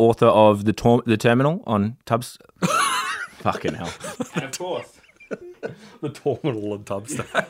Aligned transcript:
author 0.00 0.26
of 0.26 0.64
the 0.64 0.72
Tor- 0.72 1.02
the 1.04 1.18
Terminal 1.18 1.62
on 1.66 1.98
Tubs. 2.06 2.38
Fucking 3.40 3.74
hell! 3.74 3.92
And 4.34 4.44
of 4.44 4.58
course, 4.58 4.98
the 6.00 6.08
terminal 6.08 6.74
and 6.74 6.86
Tubstack. 6.86 7.46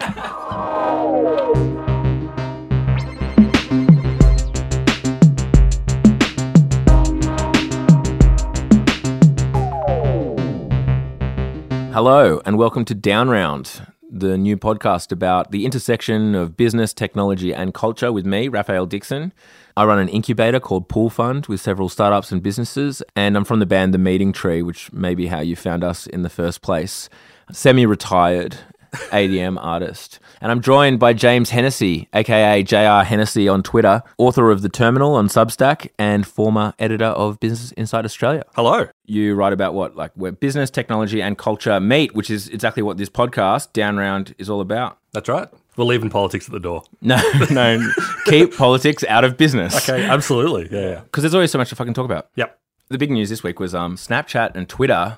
Hello, 11.93 12.41
and 12.45 12.59
welcome 12.59 12.85
to 12.85 12.95
Down 12.97 13.29
Round, 13.29 13.87
the 14.11 14.37
new 14.37 14.57
podcast 14.57 15.13
about 15.13 15.53
the 15.53 15.65
intersection 15.65 16.35
of 16.35 16.57
business, 16.57 16.93
technology, 16.93 17.55
and 17.55 17.73
culture 17.73 18.11
with 18.11 18.27
me, 18.27 18.49
Raphael 18.49 18.87
Dixon. 18.87 19.33
I 19.81 19.85
run 19.87 19.99
an 19.99 20.11
incubator 20.11 20.61
called 20.61 20.91
Pool 20.91 21.09
Fund 21.09 21.47
with 21.47 21.59
several 21.59 21.89
startups 21.89 22.31
and 22.33 22.43
businesses, 22.43 23.03
and 23.17 23.35
I'm 23.35 23.47
from 23.47 23.61
the 23.61 23.65
band 23.65 23.95
The 23.95 23.99
Meeting 23.99 24.31
Tree, 24.31 24.61
which 24.61 24.93
may 24.93 25.15
be 25.15 25.29
how 25.29 25.41
you 25.41 25.57
found 25.57 25.83
us 25.83 26.07
in 26.07 26.21
the 26.21 26.29
first 26.29 26.61
place. 26.61 27.09
Semi 27.51 27.87
retired 27.87 28.59
EDM 28.93 29.57
artist. 29.63 30.19
And 30.43 30.53
I'm 30.53 30.61
joined 30.61 31.01
by 31.01 31.15
James 31.15 31.49
Hennessy, 31.49 32.11
aka 32.13 32.63
JR 32.63 33.07
Hennessy 33.07 33.49
on 33.49 33.63
Twitter, 33.63 34.03
author 34.19 34.51
of 34.51 34.61
The 34.61 34.69
Terminal 34.69 35.15
on 35.15 35.29
Substack, 35.29 35.89
and 35.99 36.27
former 36.27 36.75
editor 36.79 37.07
of 37.07 37.41
Business 37.41 37.73
Insider 37.73 38.05
Australia 38.05 38.45
Hello. 38.57 38.87
you 39.07 39.35
write 39.35 39.55
about 39.55 39.73
what 39.73 39.97
like 39.97 40.13
where 40.15 40.33
business 40.33 40.69
technology 40.69 41.23
and 41.23 41.39
culture 41.39 41.81
meet 41.81 42.15
which 42.15 42.29
is 42.29 42.49
exactly 42.49 42.83
what 42.83 42.99
this 42.99 43.09
podcast 43.09 43.73
down 43.73 43.97
round 43.97 44.35
is 44.37 44.51
all 44.51 44.61
about 44.61 44.99
That's 45.13 45.31
right. 45.31 45.49
We're 45.77 45.85
leaving 45.85 46.11
politics 46.11 46.47
at 46.47 46.53
the 46.53 46.61
door. 46.61 46.83
no 47.01 47.17
no 47.51 47.91
keep 48.27 48.57
politics 48.57 49.05
out 49.05 49.25
of 49.25 49.37
business 49.37 49.89
Okay, 49.89 50.05
absolutely. 50.05 50.69
Yeah, 50.71 50.89
yeah. 50.89 51.01
because 51.01 51.23
there's 51.23 51.35
always 51.35 51.51
so 51.51 51.59
much 51.59 51.69
to 51.71 51.77
fucking 51.77 51.95
talk 51.95 52.05
about 52.05 52.29
Yep. 52.37 52.59
the 52.89 52.99
big 52.99 53.11
news 53.11 53.29
this 53.31 53.43
week 53.43 53.59
was 53.61 53.75
um 53.75 53.97
snapchat 53.97 54.55
and 54.55 54.69
twitter 54.69 55.17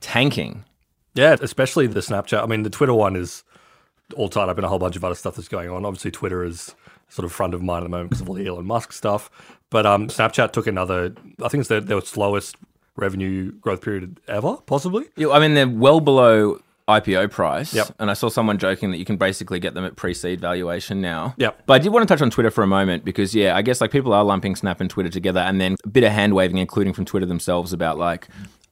tanking 0.00 0.64
Yeah, 1.14 1.36
especially 1.40 1.86
the 1.86 2.00
Snapchat. 2.00 2.42
I 2.42 2.46
mean, 2.46 2.62
the 2.62 2.70
Twitter 2.70 2.94
one 2.94 3.16
is 3.16 3.42
all 4.16 4.28
tied 4.28 4.48
up 4.48 4.56
in 4.58 4.64
a 4.64 4.68
whole 4.68 4.78
bunch 4.78 4.96
of 4.96 5.04
other 5.04 5.14
stuff 5.16 5.34
that's 5.36 5.48
going 5.48 5.68
on. 5.68 5.84
Obviously, 5.84 6.10
Twitter 6.10 6.44
is 6.44 6.74
sort 7.08 7.24
of 7.26 7.32
front 7.32 7.54
of 7.54 7.62
mind 7.62 7.82
at 7.82 7.84
the 7.84 7.88
moment 7.90 8.10
because 8.10 8.20
of 8.20 8.28
all 8.28 8.34
the 8.36 8.46
Elon 8.46 8.64
Musk 8.66 8.92
stuff. 8.92 9.28
But 9.70 9.84
um, 9.86 10.08
Snapchat 10.08 10.52
took 10.52 10.66
another, 10.66 11.12
I 11.42 11.48
think 11.48 11.60
it's 11.62 11.68
their, 11.68 11.80
their 11.80 12.00
slowest 12.02 12.56
revenue 12.96 13.52
growth 13.52 13.80
period 13.82 14.20
ever, 14.28 14.56
possibly. 14.66 15.06
You- 15.16 15.32
i 15.32 15.38
mean 15.40 15.54
they're 15.54 15.68
well 15.68 16.00
below 16.00 16.60
ipo 16.88 17.30
price 17.30 17.74
Yep. 17.74 17.88
and 17.98 18.10
i 18.10 18.14
saw 18.14 18.28
someone 18.28 18.58
joking 18.58 18.90
that 18.90 18.98
you 18.98 19.04
can 19.04 19.16
basically 19.16 19.60
get 19.60 19.74
them 19.74 19.84
at 19.84 19.94
pre-seed 19.96 20.40
valuation 20.40 21.00
now 21.00 21.34
Yep. 21.36 21.62
but 21.66 21.74
i 21.74 21.78
did 21.78 21.90
want 21.90 22.08
to 22.08 22.12
touch 22.12 22.22
on 22.22 22.30
twitter 22.30 22.50
for 22.50 22.62
a 22.64 22.66
moment 22.66 23.04
because 23.04 23.34
yeah 23.34 23.54
i 23.56 23.62
guess 23.62 23.80
like 23.80 23.90
people 23.90 24.12
are 24.12 24.24
lumping 24.24 24.56
snap 24.56 24.80
and 24.80 24.88
twitter 24.88 25.10
together 25.10 25.40
and 25.40 25.60
then 25.60 25.76
a 25.84 25.88
bit 25.88 26.02
of 26.04 26.12
hand 26.12 26.34
waving 26.34 26.56
including 26.58 26.92
from 26.94 27.04
twitter 27.04 27.26
themselves 27.26 27.72
about 27.72 27.98
like 27.98 28.28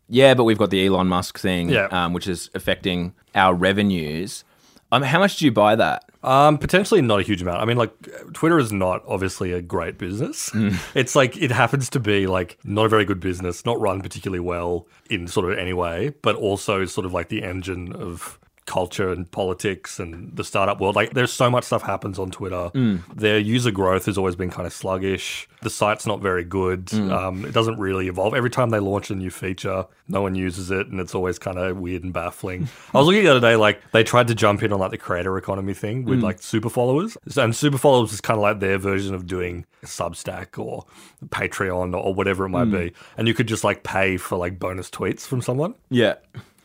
yeah 0.08 0.32
but 0.34 0.44
we've 0.44 0.58
got 0.58 0.70
the 0.70 0.84
elon 0.86 1.06
musk 1.08 1.38
thing 1.38 1.68
Yeah. 1.68 1.88
um, 1.90 2.12
which 2.14 2.26
is 2.26 2.50
affecting 2.54 3.14
our 3.34 3.54
revenues 3.54 4.44
um, 4.92 5.02
how 5.02 5.18
much 5.18 5.36
do 5.38 5.44
you 5.44 5.52
buy 5.52 5.76
that 5.76 6.04
Um, 6.26 6.58
potentially 6.58 7.00
not 7.00 7.20
a 7.20 7.22
huge 7.22 7.40
amount. 7.40 7.62
I 7.62 7.64
mean, 7.64 7.76
like 7.76 7.92
Twitter 8.32 8.58
is 8.58 8.72
not 8.72 9.04
obviously 9.06 9.52
a 9.52 9.62
great 9.62 9.96
business. 9.96 10.50
It's 10.94 11.14
like 11.14 11.36
it 11.36 11.50
happens 11.50 11.88
to 11.90 12.00
be 12.00 12.26
like 12.26 12.58
not 12.64 12.86
a 12.86 12.88
very 12.88 13.04
good 13.04 13.20
business, 13.20 13.64
not 13.64 13.78
run 13.80 14.00
particularly 14.00 14.40
well 14.40 14.86
in 15.08 15.28
sort 15.28 15.50
of 15.50 15.58
any 15.58 15.72
way, 15.72 16.14
but 16.22 16.34
also 16.36 16.84
sort 16.86 17.04
of 17.06 17.12
like 17.12 17.28
the 17.28 17.42
engine 17.42 17.92
of 17.92 18.38
culture 18.76 19.08
and 19.10 19.30
politics 19.30 19.98
and 19.98 20.36
the 20.36 20.44
startup 20.44 20.78
world. 20.82 20.94
Like 20.94 21.14
there's 21.14 21.32
so 21.32 21.48
much 21.48 21.64
stuff 21.64 21.80
happens 21.80 22.18
on 22.18 22.30
Twitter. 22.30 22.70
Mm. 22.74 23.00
Their 23.16 23.38
user 23.38 23.70
growth 23.70 24.04
has 24.04 24.18
always 24.18 24.36
been 24.36 24.50
kind 24.50 24.66
of 24.66 24.72
sluggish. 24.74 25.48
The 25.62 25.70
site's 25.70 26.06
not 26.06 26.20
very 26.20 26.44
good. 26.44 26.84
Mm. 26.84 27.10
Um, 27.10 27.44
it 27.46 27.54
doesn't 27.54 27.78
really 27.78 28.08
evolve. 28.08 28.34
Every 28.34 28.50
time 28.50 28.68
they 28.68 28.78
launch 28.78 29.10
a 29.10 29.14
new 29.14 29.30
feature, 29.30 29.86
no 30.08 30.20
one 30.20 30.34
uses 30.34 30.70
it, 30.70 30.88
and 30.88 31.00
it's 31.00 31.14
always 31.14 31.38
kind 31.38 31.58
of 31.58 31.78
weird 31.78 32.04
and 32.04 32.12
baffling. 32.12 32.68
I 32.94 32.98
was 32.98 33.06
looking 33.06 33.24
the 33.24 33.30
other 33.30 33.40
day, 33.40 33.56
like 33.56 33.80
they 33.92 34.04
tried 34.04 34.28
to 34.28 34.34
jump 34.34 34.62
in 34.62 34.74
on 34.74 34.78
like 34.78 34.90
the 34.90 34.98
creator 34.98 35.38
economy 35.38 35.72
thing 35.72 36.04
with 36.04 36.18
mm. 36.18 36.24
like 36.24 36.42
super 36.42 36.68
followers, 36.68 37.16
and 37.34 37.56
super 37.56 37.78
followers 37.78 38.12
is 38.12 38.20
kind 38.20 38.36
of 38.36 38.42
like 38.42 38.60
their 38.60 38.76
version 38.76 39.14
of 39.14 39.26
doing 39.26 39.64
Substack 39.86 40.58
or 40.62 40.84
Patreon 41.28 41.96
or 41.98 42.12
whatever 42.12 42.44
it 42.44 42.50
might 42.50 42.70
be, 42.70 42.92
and 43.16 43.26
you 43.26 43.32
could 43.32 43.48
just 43.48 43.64
like 43.64 43.84
pay 43.84 44.18
for 44.18 44.36
like 44.36 44.58
bonus 44.58 44.90
tweets 44.90 45.22
from 45.26 45.40
someone. 45.40 45.74
yeah 45.88 46.16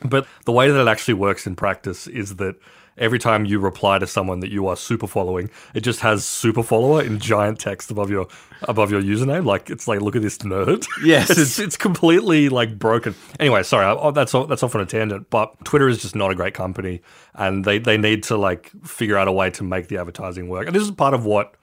But 0.03 0.27
the 0.45 0.51
way 0.51 0.69
that 0.69 0.79
it 0.79 0.87
actually 0.87 1.15
works 1.15 1.47
in 1.47 1.55
practice 1.55 2.07
is 2.07 2.35
that 2.37 2.55
every 2.97 3.19
time 3.19 3.45
you 3.45 3.59
reply 3.59 3.97
to 3.99 4.07
someone 4.07 4.39
that 4.41 4.51
you 4.51 4.67
are 4.67 4.75
super 4.75 5.07
following, 5.07 5.49
it 5.73 5.81
just 5.81 6.01
has 6.01 6.25
super 6.25 6.63
follower 6.63 7.01
in 7.01 7.19
giant 7.19 7.59
text 7.59 7.91
above 7.91 8.09
your 8.09 8.27
above 8.63 8.91
your 8.91 9.01
username. 9.01 9.45
Like 9.45 9.69
it's 9.69 9.87
like, 9.87 10.01
look 10.01 10.15
at 10.15 10.21
this 10.21 10.37
nerd. 10.39 10.85
Yes. 11.03 11.31
it's, 11.31 11.57
it's 11.57 11.77
completely 11.77 12.49
like 12.49 12.77
broken. 12.77 13.15
Anyway, 13.39 13.63
sorry, 13.63 13.85
I, 13.85 13.93
oh, 13.93 14.11
that's 14.11 14.35
all, 14.35 14.45
that's 14.45 14.61
off 14.61 14.75
on 14.75 14.81
a 14.81 14.85
tangent. 14.85 15.29
But 15.29 15.63
Twitter 15.65 15.87
is 15.89 15.99
just 16.01 16.15
not 16.15 16.29
a 16.31 16.35
great 16.35 16.53
company, 16.53 17.01
and 17.33 17.65
they 17.65 17.79
they 17.79 17.97
need 17.97 18.23
to 18.23 18.37
like 18.37 18.71
figure 18.83 19.17
out 19.17 19.27
a 19.27 19.31
way 19.31 19.49
to 19.51 19.63
make 19.63 19.87
the 19.87 19.97
advertising 19.97 20.47
work. 20.47 20.67
And 20.67 20.75
this 20.75 20.83
is 20.83 20.91
part 20.91 21.13
of 21.13 21.25
what. 21.25 21.55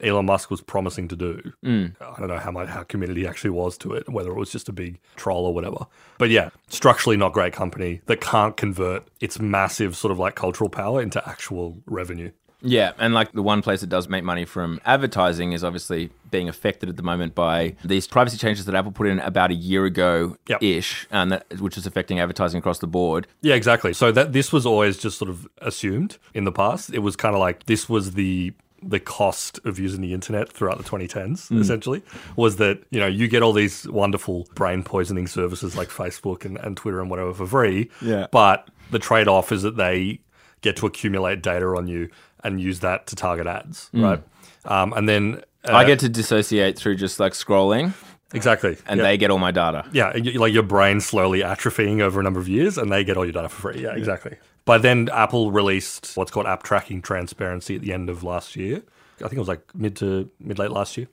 Elon 0.00 0.26
Musk 0.26 0.50
was 0.50 0.60
promising 0.60 1.08
to 1.08 1.16
do. 1.16 1.52
Hmm. 1.62 1.86
I 2.00 2.18
don't 2.18 2.28
know 2.28 2.38
how 2.38 2.50
much 2.50 2.68
how 2.68 2.82
committed 2.84 3.16
he 3.16 3.26
actually 3.26 3.50
was 3.50 3.76
to 3.78 3.92
it, 3.94 4.08
whether 4.08 4.30
it 4.30 4.36
was 4.36 4.52
just 4.52 4.68
a 4.68 4.72
big 4.72 4.98
troll 5.16 5.46
or 5.46 5.54
whatever. 5.54 5.86
But 6.18 6.30
yeah, 6.30 6.50
structurally 6.68 7.16
not 7.16 7.32
great 7.32 7.52
company 7.52 8.00
that 8.06 8.20
can't 8.20 8.56
convert 8.56 9.08
its 9.20 9.40
massive 9.40 9.96
sort 9.96 10.12
of 10.12 10.18
like 10.18 10.34
cultural 10.34 10.70
power 10.70 11.02
into 11.02 11.26
actual 11.28 11.78
revenue. 11.86 12.32
Yeah, 12.60 12.92
and 12.98 13.14
like 13.14 13.32
the 13.32 13.42
one 13.42 13.62
place 13.62 13.82
that 13.82 13.88
does 13.88 14.08
make 14.08 14.24
money 14.24 14.44
from 14.44 14.80
advertising 14.84 15.52
is 15.52 15.62
obviously 15.62 16.10
being 16.30 16.48
affected 16.48 16.88
at 16.88 16.96
the 16.96 17.02
moment 17.02 17.34
by 17.34 17.76
these 17.84 18.06
privacy 18.06 18.36
changes 18.36 18.64
that 18.64 18.74
Apple 18.74 18.90
put 18.90 19.06
in 19.06 19.20
about 19.20 19.50
a 19.50 19.54
year 19.54 19.84
ago 19.84 20.36
ish, 20.60 21.06
and 21.10 21.30
that 21.32 21.60
which 21.60 21.78
is 21.78 21.86
affecting 21.86 22.18
advertising 22.18 22.58
across 22.58 22.80
the 22.80 22.86
board. 22.86 23.26
Yeah, 23.42 23.54
exactly. 23.54 23.92
So 23.92 24.10
that 24.12 24.32
this 24.32 24.52
was 24.52 24.66
always 24.66 24.98
just 24.98 25.18
sort 25.18 25.30
of 25.30 25.46
assumed 25.58 26.18
in 26.34 26.44
the 26.44 26.52
past. 26.52 26.92
It 26.92 26.98
was 26.98 27.14
kind 27.14 27.34
of 27.34 27.40
like 27.40 27.66
this 27.66 27.88
was 27.88 28.12
the 28.12 28.52
the 28.82 29.00
cost 29.00 29.58
of 29.64 29.78
using 29.78 30.00
the 30.00 30.12
internet 30.14 30.52
throughout 30.52 30.78
the 30.78 30.84
2010s 30.84 31.50
essentially 31.60 32.02
was 32.36 32.56
that 32.56 32.80
you 32.90 33.00
know 33.00 33.06
you 33.08 33.26
get 33.26 33.42
all 33.42 33.52
these 33.52 33.88
wonderful 33.88 34.46
brain 34.54 34.82
poisoning 34.82 35.26
services 35.26 35.76
like 35.76 35.88
facebook 35.88 36.44
and, 36.44 36.56
and 36.58 36.76
twitter 36.76 37.00
and 37.00 37.10
whatever 37.10 37.34
for 37.34 37.46
free 37.46 37.90
Yeah. 38.00 38.28
but 38.30 38.68
the 38.90 38.98
trade-off 39.00 39.50
is 39.50 39.62
that 39.62 39.76
they 39.76 40.20
get 40.60 40.76
to 40.76 40.86
accumulate 40.86 41.42
data 41.42 41.66
on 41.66 41.88
you 41.88 42.08
and 42.44 42.60
use 42.60 42.80
that 42.80 43.06
to 43.08 43.16
target 43.16 43.46
ads 43.46 43.90
right 43.92 44.22
um, 44.64 44.92
and 44.92 45.08
then 45.08 45.42
uh, 45.64 45.72
I 45.72 45.84
get 45.84 45.98
to 46.00 46.08
dissociate 46.08 46.78
through 46.78 46.96
just 46.96 47.18
like 47.18 47.32
scrolling, 47.32 47.92
exactly 48.32 48.76
and 48.86 48.98
yeah. 48.98 49.04
they 49.04 49.16
get 49.16 49.30
all 49.30 49.38
my 49.38 49.50
data. 49.50 49.84
Yeah, 49.92 50.12
like 50.36 50.52
your 50.52 50.62
brain 50.62 51.00
slowly 51.00 51.40
atrophying 51.40 52.00
over 52.00 52.20
a 52.20 52.22
number 52.22 52.38
of 52.38 52.48
years, 52.48 52.78
and 52.78 52.92
they 52.92 53.02
get 53.02 53.16
all 53.16 53.24
your 53.24 53.32
data 53.32 53.48
for 53.48 53.72
free. 53.72 53.82
Yeah, 53.82 53.94
exactly. 53.96 54.36
By 54.68 54.76
then, 54.76 55.08
Apple 55.14 55.50
released 55.50 56.12
what's 56.14 56.30
called 56.30 56.44
App 56.44 56.62
Tracking 56.62 57.00
Transparency 57.00 57.74
at 57.76 57.80
the 57.80 57.94
end 57.94 58.10
of 58.10 58.22
last 58.22 58.54
year. 58.54 58.82
I 59.16 59.22
think 59.22 59.32
it 59.32 59.38
was 59.38 59.48
like 59.48 59.62
mid 59.74 59.96
to 59.96 60.28
mid 60.40 60.58
late 60.58 60.70
last 60.70 60.98
year. 60.98 61.08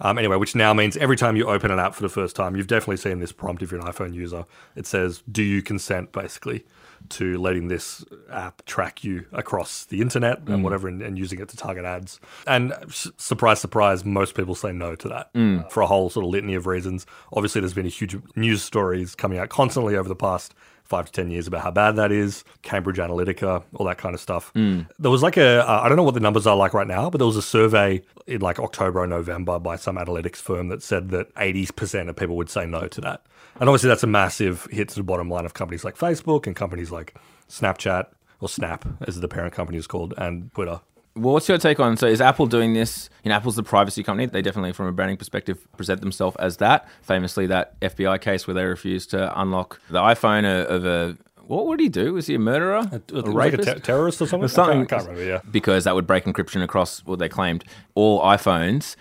Um, 0.00 0.18
anyway, 0.18 0.36
which 0.36 0.56
now 0.56 0.74
means 0.74 0.96
every 0.96 1.16
time 1.16 1.36
you 1.36 1.46
open 1.46 1.70
an 1.70 1.78
app 1.78 1.94
for 1.94 2.02
the 2.02 2.08
first 2.08 2.34
time, 2.34 2.56
you've 2.56 2.66
definitely 2.66 2.96
seen 2.96 3.20
this 3.20 3.30
prompt 3.30 3.62
if 3.62 3.70
you're 3.70 3.80
an 3.80 3.86
iPhone 3.86 4.12
user. 4.12 4.44
It 4.74 4.88
says, 4.88 5.22
"Do 5.30 5.44
you 5.44 5.62
consent?" 5.62 6.10
Basically, 6.10 6.66
to 7.10 7.38
letting 7.38 7.68
this 7.68 8.04
app 8.28 8.64
track 8.66 9.04
you 9.04 9.26
across 9.32 9.84
the 9.84 10.00
internet 10.00 10.38
and 10.48 10.64
whatever, 10.64 10.88
and, 10.88 11.00
and 11.00 11.16
using 11.16 11.38
it 11.38 11.48
to 11.50 11.56
target 11.56 11.84
ads. 11.84 12.18
And 12.44 12.72
s- 12.88 13.12
surprise, 13.18 13.60
surprise, 13.60 14.04
most 14.04 14.34
people 14.34 14.56
say 14.56 14.72
no 14.72 14.96
to 14.96 15.08
that 15.10 15.30
uh, 15.36 15.68
for 15.68 15.80
a 15.80 15.86
whole 15.86 16.10
sort 16.10 16.24
of 16.26 16.32
litany 16.32 16.56
of 16.56 16.66
reasons. 16.66 17.06
Obviously, 17.32 17.60
there's 17.60 17.72
been 17.72 17.86
a 17.86 17.88
huge 17.88 18.16
news 18.34 18.64
stories 18.64 19.14
coming 19.14 19.38
out 19.38 19.48
constantly 19.48 19.94
over 19.96 20.08
the 20.08 20.16
past 20.16 20.54
five 20.86 21.06
to 21.06 21.12
10 21.12 21.30
years 21.30 21.46
about 21.46 21.62
how 21.62 21.70
bad 21.70 21.96
that 21.96 22.12
is, 22.12 22.44
Cambridge 22.62 22.96
Analytica, 22.96 23.62
all 23.74 23.86
that 23.86 23.98
kind 23.98 24.14
of 24.14 24.20
stuff. 24.20 24.52
There 24.98 25.10
was 25.10 25.22
like 25.22 25.36
a, 25.36 25.68
uh, 25.68 25.80
I 25.82 25.88
don't 25.88 25.96
know 25.96 26.02
what 26.02 26.14
the 26.14 26.20
numbers 26.20 26.46
are 26.46 26.56
like 26.56 26.72
right 26.74 26.86
now, 26.86 27.10
but 27.10 27.18
there 27.18 27.26
was 27.26 27.36
a 27.36 27.42
survey 27.42 28.02
in 28.26 28.40
like 28.40 28.58
October 28.58 29.00
or 29.00 29.06
November 29.06 29.58
by 29.58 29.76
some 29.76 29.96
analytics 29.96 30.36
firm 30.36 30.68
that 30.68 30.82
said 30.82 31.10
that 31.10 31.34
80% 31.34 32.08
of 32.08 32.16
people 32.16 32.36
would 32.36 32.50
say 32.50 32.66
no 32.66 32.86
to 32.88 33.00
that. 33.02 33.24
And 33.58 33.68
obviously, 33.68 33.88
that's 33.88 34.02
a 34.02 34.06
massive 34.08 34.66
hit 34.70 34.88
to 34.90 34.96
the 34.96 35.02
bottom 35.02 35.30
line 35.30 35.44
of 35.46 35.54
companies 35.54 35.84
like 35.84 35.96
Facebook 35.96 36.46
and 36.46 36.54
companies 36.54 36.90
like 36.90 37.14
Snapchat 37.48 38.06
or 38.40 38.48
Snap, 38.48 38.84
as 39.06 39.20
the 39.20 39.28
parent 39.28 39.54
company 39.54 39.78
is 39.78 39.86
called, 39.86 40.12
and 40.18 40.52
Twitter. 40.54 40.80
Well, 41.16 41.32
what's 41.32 41.48
your 41.48 41.56
take 41.58 41.80
on? 41.80 41.96
So, 41.96 42.06
is 42.06 42.20
Apple 42.20 42.46
doing 42.46 42.74
this? 42.74 43.08
You 43.24 43.30
know, 43.30 43.36
Apple's 43.36 43.56
the 43.56 43.62
privacy 43.62 44.02
company. 44.02 44.26
They 44.26 44.42
definitely, 44.42 44.72
from 44.72 44.86
a 44.86 44.92
branding 44.92 45.16
perspective, 45.16 45.66
present 45.76 46.02
themselves 46.02 46.36
as 46.36 46.58
that. 46.58 46.86
Famously, 47.02 47.46
that 47.46 47.80
FBI 47.80 48.20
case 48.20 48.46
where 48.46 48.54
they 48.54 48.64
refused 48.64 49.10
to 49.10 49.40
unlock 49.40 49.80
the 49.88 50.00
iPhone 50.00 50.44
of- 50.44 50.84
a 50.84 51.16
what 51.46 51.66
would 51.66 51.78
he 51.78 51.88
do? 51.88 52.14
Was 52.14 52.26
he 52.26 52.34
a 52.34 52.38
murderer? 52.40 52.88
It 52.92 53.12
was 53.12 53.22
like 53.24 53.52
a 53.52 53.56
rapist? 53.56 53.74
te- 53.76 53.80
terrorist 53.80 54.20
or 54.20 54.26
something? 54.26 54.48
Something. 54.48 54.82
I 54.82 54.84
can't, 54.84 54.92
I 54.92 54.96
can't 54.96 55.08
remember, 55.10 55.30
yeah. 55.30 55.40
because 55.50 55.84
that 55.84 55.94
would 55.94 56.06
break 56.06 56.24
encryption 56.24 56.62
across 56.62 57.04
what 57.04 57.18
they 57.20 57.28
claimed 57.28 57.64
all 57.94 58.20
iPhones. 58.22 58.96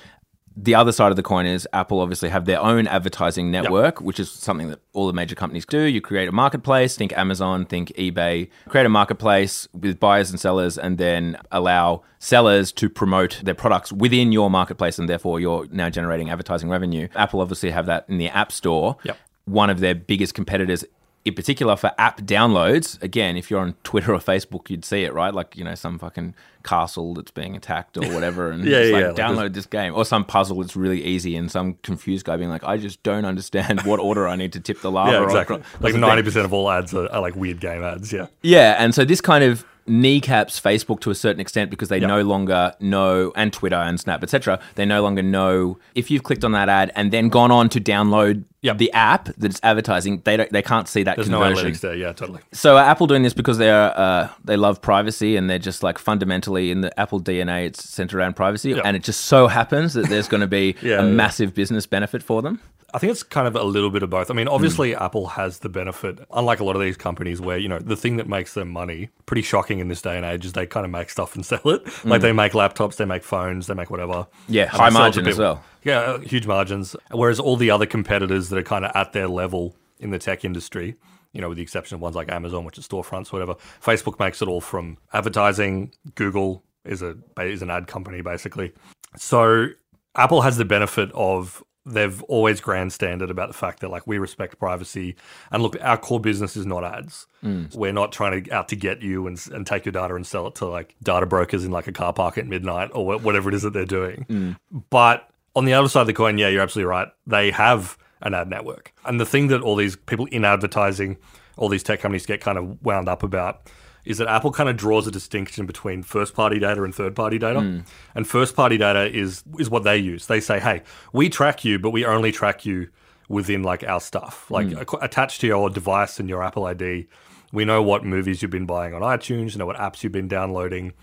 The 0.58 0.74
other 0.74 0.92
side 0.92 1.12
of 1.12 1.18
the 1.18 1.24
coin 1.24 1.46
is 1.46 1.68
Apple 1.74 2.00
obviously 2.00 2.30
have 2.30 2.46
their 2.46 2.62
own 2.62 2.88
advertising 2.88 3.52
network, 3.52 4.00
which 4.00 4.20
is 4.20 4.32
something 4.32 4.70
that 4.70 4.80
all 4.94 5.08
the 5.08 5.14
major 5.14 5.36
companies 5.36 5.66
do. 5.66 5.82
You 5.82 6.00
create 6.00 6.30
a 6.30 6.32
marketplace, 6.32 6.96
think 6.96 7.12
Amazon, 7.18 7.66
think 7.66 7.90
eBay, 7.98 8.50
create 8.70 8.86
a 8.86 8.90
marketplace 8.90 9.68
with 9.74 10.00
buyers 10.00 10.30
and 10.30 10.40
sellers, 10.40 10.78
and 10.78 10.98
then 10.98 11.38
allow 11.52 12.04
sellers 12.20 12.72
to 12.74 12.90
promote 12.90 13.42
their 13.44 13.54
products 13.54 13.92
within 13.92 14.32
your 14.32 14.50
marketplace, 14.50 14.98
and 14.98 15.10
therefore 15.10 15.40
you're 15.40 15.68
now 15.72 15.90
generating 15.90 16.30
advertising 16.30 16.70
revenue. 16.70 17.08
Apple 17.16 17.42
obviously 17.42 17.72
have 17.72 17.86
that 17.88 18.06
in 18.08 18.18
the 18.18 18.30
App 18.30 18.52
Store. 18.52 18.96
Yep. 19.04 19.18
One 19.46 19.70
of 19.70 19.80
their 19.80 19.94
biggest 19.94 20.34
competitors 20.34 20.86
in 21.26 21.34
particular 21.34 21.76
for 21.76 21.92
app 21.98 22.22
downloads, 22.22 23.02
again, 23.02 23.36
if 23.36 23.50
you're 23.50 23.60
on 23.60 23.74
Twitter 23.84 24.14
or 24.14 24.20
Facebook, 24.20 24.70
you'd 24.70 24.86
see 24.86 25.04
it, 25.04 25.14
right? 25.14 25.34
Like, 25.34 25.58
you 25.58 25.64
know, 25.64 25.74
some 25.74 25.98
fucking 25.98 26.36
castle 26.66 27.14
that's 27.14 27.32
being 27.32 27.56
attacked 27.56 27.96
or 27.98 28.06
whatever, 28.14 28.52
and 28.52 28.66
Yeah, 28.66 28.78
it's 28.80 28.90
yeah, 28.90 28.96
like, 29.08 29.18
yeah, 29.18 29.28
like 29.30 29.38
download 29.38 29.54
this 29.54 29.66
game. 29.66 29.94
Or 29.96 30.04
some 30.04 30.26
puzzle 30.26 30.60
that's 30.62 30.76
really 30.76 31.02
easy, 31.04 31.38
and 31.38 31.50
some 31.50 31.76
confused 31.84 32.26
guy 32.26 32.36
being 32.36 32.50
like, 32.50 32.64
I 32.66 32.76
just 32.78 33.02
don't 33.04 33.24
understand 33.26 33.82
what 33.84 34.00
order 34.02 34.28
I 34.28 34.36
need 34.36 34.52
to 34.54 34.60
tip 34.60 34.82
the 34.82 34.92
lava. 34.98 35.12
Yeah, 35.14 35.24
exactly. 35.24 35.62
Like 35.80 35.96
ninety 35.96 36.24
percent 36.24 36.46
of 36.46 36.52
all 36.54 36.70
ads 36.70 36.94
are, 36.94 37.10
are 37.12 37.22
like 37.22 37.36
weird 37.36 37.62
game 37.62 37.84
ads. 37.84 38.12
Yeah. 38.12 38.28
Yeah, 38.42 38.76
and 38.78 38.94
so 38.94 39.06
this 39.06 39.22
kind 39.22 39.44
of 39.44 39.64
kneecaps 39.88 40.60
Facebook 40.60 41.00
to 41.00 41.12
a 41.12 41.16
certain 41.16 41.40
extent 41.40 41.70
because 41.70 41.90
they 41.90 42.00
Yep. 42.00 42.08
no 42.08 42.22
longer 42.24 42.74
know, 42.80 43.32
and 43.36 43.54
Twitter 43.54 43.76
and 43.76 44.00
Snap, 44.00 44.24
etc. 44.24 44.60
They 44.74 44.84
no 44.86 45.04
longer 45.04 45.22
know 45.22 45.78
if 45.94 46.10
you've 46.10 46.24
clicked 46.24 46.44
on 46.44 46.54
that 46.54 46.70
ad 46.70 46.92
and 46.96 47.12
then 47.14 47.30
gone 47.30 47.52
on 47.52 47.70
to 47.70 47.80
download 47.80 48.44
Yep. 48.62 48.80
the 48.80 48.92
app 48.94 49.26
that's 49.38 49.60
advertising. 49.62 50.24
They 50.26 50.38
don't, 50.38 50.50
they 50.52 50.64
can't 50.64 50.88
see 50.88 51.04
that 51.04 51.18
There's 51.18 51.30
no 51.30 51.42
conversion. 51.42 51.72
analytics 51.72 51.80
there. 51.82 51.94
Yeah, 51.96 52.14
totally. 52.14 52.40
So 52.52 52.78
are 52.78 52.84
Apple 52.84 53.06
doing 53.06 53.22
this 53.22 53.36
because 53.36 53.60
they're 53.60 53.94
uh, 53.96 54.30
they 54.44 54.58
love 54.58 54.82
privacy 54.82 55.36
and 55.38 55.48
they're 55.48 55.60
just 55.60 55.84
like 55.84 56.00
fundamentally 56.00 56.55
in 56.58 56.82
the 56.82 56.98
Apple 57.00 57.20
DNA 57.22 57.66
it's 57.66 57.84
centered 57.88 58.18
around 58.18 58.36
privacy 58.36 58.72
Yeah. 58.72 58.82
and 58.86 58.96
it 58.96 59.04
just 59.04 59.22
so 59.26 59.48
happens 59.48 59.94
that 59.94 60.08
there's 60.10 60.28
going 60.28 60.42
to 60.42 60.48
be 60.48 60.76
Yeah, 60.82 61.00
a 61.02 61.04
massive 61.04 61.54
business 61.54 61.86
benefit 61.86 62.22
for 62.24 62.42
them. 62.42 62.60
I 62.94 62.98
think 62.98 63.12
it's 63.12 63.24
kind 63.24 63.46
of 63.46 63.56
a 63.58 63.64
little 63.64 63.90
bit 63.90 64.04
of 64.04 64.10
both. 64.10 64.32
I 64.32 64.34
mean, 64.34 64.48
obviously, 64.48 64.94
Hmm. 64.94 65.04
Apple 65.04 65.28
has 65.28 65.60
the 65.60 65.68
benefit, 65.68 66.20
unlike 66.32 66.62
a 66.62 66.64
lot 66.64 66.78
of 66.78 66.82
these 66.82 66.96
companies, 66.96 67.42
where 67.42 67.58
you 67.58 67.68
know 67.68 67.78
the 67.80 67.98
thing 67.98 68.16
that 68.18 68.30
makes 68.30 68.54
them 68.54 68.70
money, 68.70 69.10
pretty 69.26 69.42
shocking 69.42 69.80
in 69.80 69.90
this 69.90 70.02
day 70.02 70.16
and 70.16 70.26
age, 70.26 70.46
is 70.46 70.54
they 70.54 70.66
kind 70.66 70.86
of 70.86 70.92
make 70.92 71.10
stuff 71.10 71.36
and 71.36 71.46
sell 71.52 71.60
it. 71.66 72.06
Like 72.06 72.22
they 72.22 72.32
make 72.32 72.54
laptops, 72.54 72.96
they 72.96 73.04
make 73.04 73.24
phones, 73.24 73.68
they 73.68 73.74
make 73.74 73.90
whatever. 73.90 74.28
Hmm. 74.48 74.54
Yeah, 74.54 74.68
high 74.68 74.78
sell 74.78 74.86
it 74.88 74.90
to 74.92 74.94
margin 75.24 75.28
as 75.28 75.38
well. 75.38 75.62
Yeah, 75.84 76.00
uh, 76.00 76.20
huge 76.20 76.48
margins. 76.48 76.96
Whereas 77.12 77.38
all 77.40 77.58
the 77.58 77.70
other 77.70 77.86
competitors 77.86 78.48
that 78.50 78.58
are 78.58 78.64
kind 78.64 78.86
of 78.86 78.92
at 78.96 79.12
their 79.12 79.28
level 79.28 79.76
in 80.00 80.12
the 80.12 80.20
tech 80.20 80.46
industry, 80.46 80.96
you 81.36 81.42
know, 81.42 81.50
with 81.50 81.58
the 81.58 81.62
exception 81.62 81.96
of 81.96 82.02
ones 82.02 82.16
like 82.16 82.32
Amazon, 82.32 82.64
which 82.64 82.78
is 82.78 82.88
storefronts, 82.88 83.32
whatever. 83.34 83.56
Facebook 83.84 84.18
makes 84.20 84.42
it 84.42 84.48
all 84.48 84.62
from 84.62 84.98
advertising. 85.14 85.94
Google 86.16 86.64
is 86.86 87.02
a 87.02 87.18
is 87.42 87.62
an 87.62 87.70
ad 87.70 87.88
company 87.88 88.22
basically. 88.22 88.72
So 89.18 89.68
Apple 90.16 90.42
has 90.42 90.56
the 90.58 90.66
benefit 90.66 91.12
of 91.14 91.62
they've 91.86 92.24
always 92.24 92.62
grandstanded 92.62 93.30
about 93.30 93.50
the 93.50 93.54
fact 93.54 93.82
that 93.82 93.90
like 93.90 94.08
we 94.08 94.18
respect 94.18 94.58
privacy 94.58 95.16
and 95.52 95.62
look 95.62 95.76
our 95.82 95.98
core 95.98 96.20
business 96.20 96.58
is 96.58 96.66
not 96.66 96.84
ads 96.84 97.28
mm. 97.44 97.74
we're 97.76 97.94
not 97.94 98.12
trying 98.12 98.44
to 98.44 98.52
out 98.52 98.68
to 98.68 98.76
get 98.76 99.04
you 99.04 99.28
and, 99.28 99.40
and 99.54 99.68
take 99.68 99.86
your 99.86 99.92
data 99.92 100.16
and 100.16 100.26
sell 100.26 100.48
it 100.48 100.56
to 100.56 100.66
like 100.66 100.96
data 101.04 101.28
brokers 101.28 101.64
in 101.64 101.70
like 101.70 101.86
a 101.86 101.92
car 101.92 102.12
park 102.12 102.40
at 102.40 102.48
midnight 102.48 102.90
or 102.96 103.06
whatever 103.20 103.50
it 103.50 103.54
is 103.54 103.62
that 103.62 103.72
they're 103.72 103.86
doing 103.86 104.26
mm. 104.28 104.58
but 104.90 105.30
on 105.56 105.66
the 105.66 105.74
other 105.74 105.88
side 105.88 106.02
of 106.02 106.08
the 106.08 106.14
coin 106.14 106.40
yeah 106.40 106.48
you're 106.48 106.64
absolutely 106.64 106.90
right 106.90 107.10
they 107.28 107.52
have 107.52 108.00
an 108.22 108.34
ad 108.34 108.50
network 108.50 108.94
and 109.06 109.20
the 109.20 109.26
thing 109.26 109.48
that 109.48 109.62
all 109.62 109.76
these 109.76 109.96
people 109.96 110.26
in 110.28 110.46
advertising 110.46 111.18
all 111.58 111.70
these 111.70 111.84
tech 111.84 112.00
companies 112.00 112.26
get 112.26 112.42
kind 112.42 112.58
of 112.58 112.84
wound 112.84 113.08
up 113.08 113.24
about 113.24 113.70
is 114.06 114.20
that 114.20 114.28
Apple 114.28 114.52
kind 114.52 114.70
of 114.70 114.78
draws 114.78 115.08
a 115.08 115.12
distinction 115.12 115.66
between 115.66 116.04
first 116.04 116.36
party 116.36 116.60
data 116.60 116.84
and 116.84 116.94
third 116.94 117.16
party 117.16 117.40
data. 117.40 117.60
Hmm. 117.60 117.80
And 118.14 118.28
first 118.28 118.56
party 118.56 118.78
data 118.78 119.12
is 119.12 119.44
is 119.58 119.70
what 119.70 119.84
they 119.84 119.98
use. 119.98 120.28
They 120.28 120.40
say, 120.40 120.60
"Hey, 120.60 120.84
we 121.12 121.28
track 121.28 121.66
you, 121.66 121.80
but 121.80 121.90
we 121.90 122.06
only 122.06 122.32
track 122.32 122.66
you 122.66 122.90
within 123.28 123.64
like 123.64 123.84
our 123.84 124.00
stuff. 124.00 124.46
Hmm. 124.48 124.54
Like 124.54 124.68
ac- 124.68 124.98
attached 125.02 125.42
to 125.42 125.48
your 125.48 125.70
device 125.70 126.20
and 126.20 126.30
your 126.30 126.44
Apple 126.44 126.66
ID, 126.66 127.08
we 127.52 127.66
know 127.66 127.82
what 127.82 128.06
movies 128.06 128.42
you've 128.42 128.52
been 128.52 128.66
buying 128.66 128.94
on 128.94 129.02
iTunes, 129.02 129.56
know 129.58 129.66
what 129.66 129.78
apps 129.78 130.04
you've 130.04 130.12
been 130.12 130.28
downloading, 130.28 130.94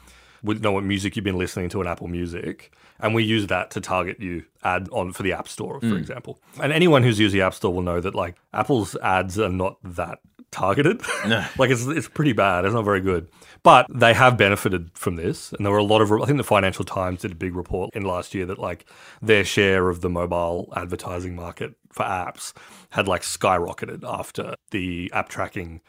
we 0.42 0.54
know 0.56 0.72
what 0.72 0.84
music 0.84 1.16
you've 1.16 1.24
been 1.24 1.38
listening 1.38 1.68
to 1.70 1.80
on 1.80 1.86
Apple 1.86 2.08
Music, 2.08 2.72
and 3.00 3.14
we 3.14 3.24
use 3.24 3.46
that 3.48 3.70
to 3.72 3.80
target 3.80 4.20
you 4.20 4.44
ad 4.64 4.88
on 4.92 5.12
for 5.12 5.22
the 5.22 5.32
App 5.32 5.48
Store, 5.48 5.80
for 5.80 5.86
mm. 5.86 5.98
example. 5.98 6.40
And 6.60 6.72
anyone 6.72 7.02
who's 7.02 7.18
used 7.18 7.34
the 7.34 7.42
App 7.42 7.54
Store 7.54 7.72
will 7.72 7.82
know 7.82 8.00
that 8.00 8.14
like 8.14 8.36
Apple's 8.52 8.96
ads 8.96 9.38
are 9.38 9.48
not 9.48 9.78
that 9.84 10.18
targeted. 10.52 11.02
like 11.58 11.70
it's 11.70 11.86
it's 11.86 12.08
pretty 12.08 12.32
bad. 12.32 12.64
It's 12.64 12.74
not 12.74 12.84
very 12.84 13.00
good. 13.00 13.28
But 13.64 13.86
they 13.92 14.14
have 14.14 14.36
benefited 14.36 14.90
from 14.94 15.16
this, 15.16 15.52
and 15.52 15.64
there 15.64 15.72
were 15.72 15.78
a 15.78 15.84
lot 15.84 16.00
of. 16.00 16.12
I 16.12 16.26
think 16.26 16.38
the 16.38 16.44
Financial 16.44 16.84
Times 16.84 17.22
did 17.22 17.32
a 17.32 17.36
big 17.36 17.56
report 17.56 17.90
in 17.94 18.04
last 18.04 18.34
year 18.34 18.46
that 18.46 18.58
like 18.58 18.86
their 19.20 19.44
share 19.44 19.88
of 19.88 20.00
the 20.00 20.10
mobile 20.10 20.72
advertising 20.76 21.34
market 21.34 21.74
for 21.90 22.04
apps 22.04 22.52
had 22.90 23.08
like 23.08 23.22
skyrocketed 23.22 24.04
after 24.04 24.54
the 24.70 25.10
app 25.12 25.28
tracking 25.28 25.80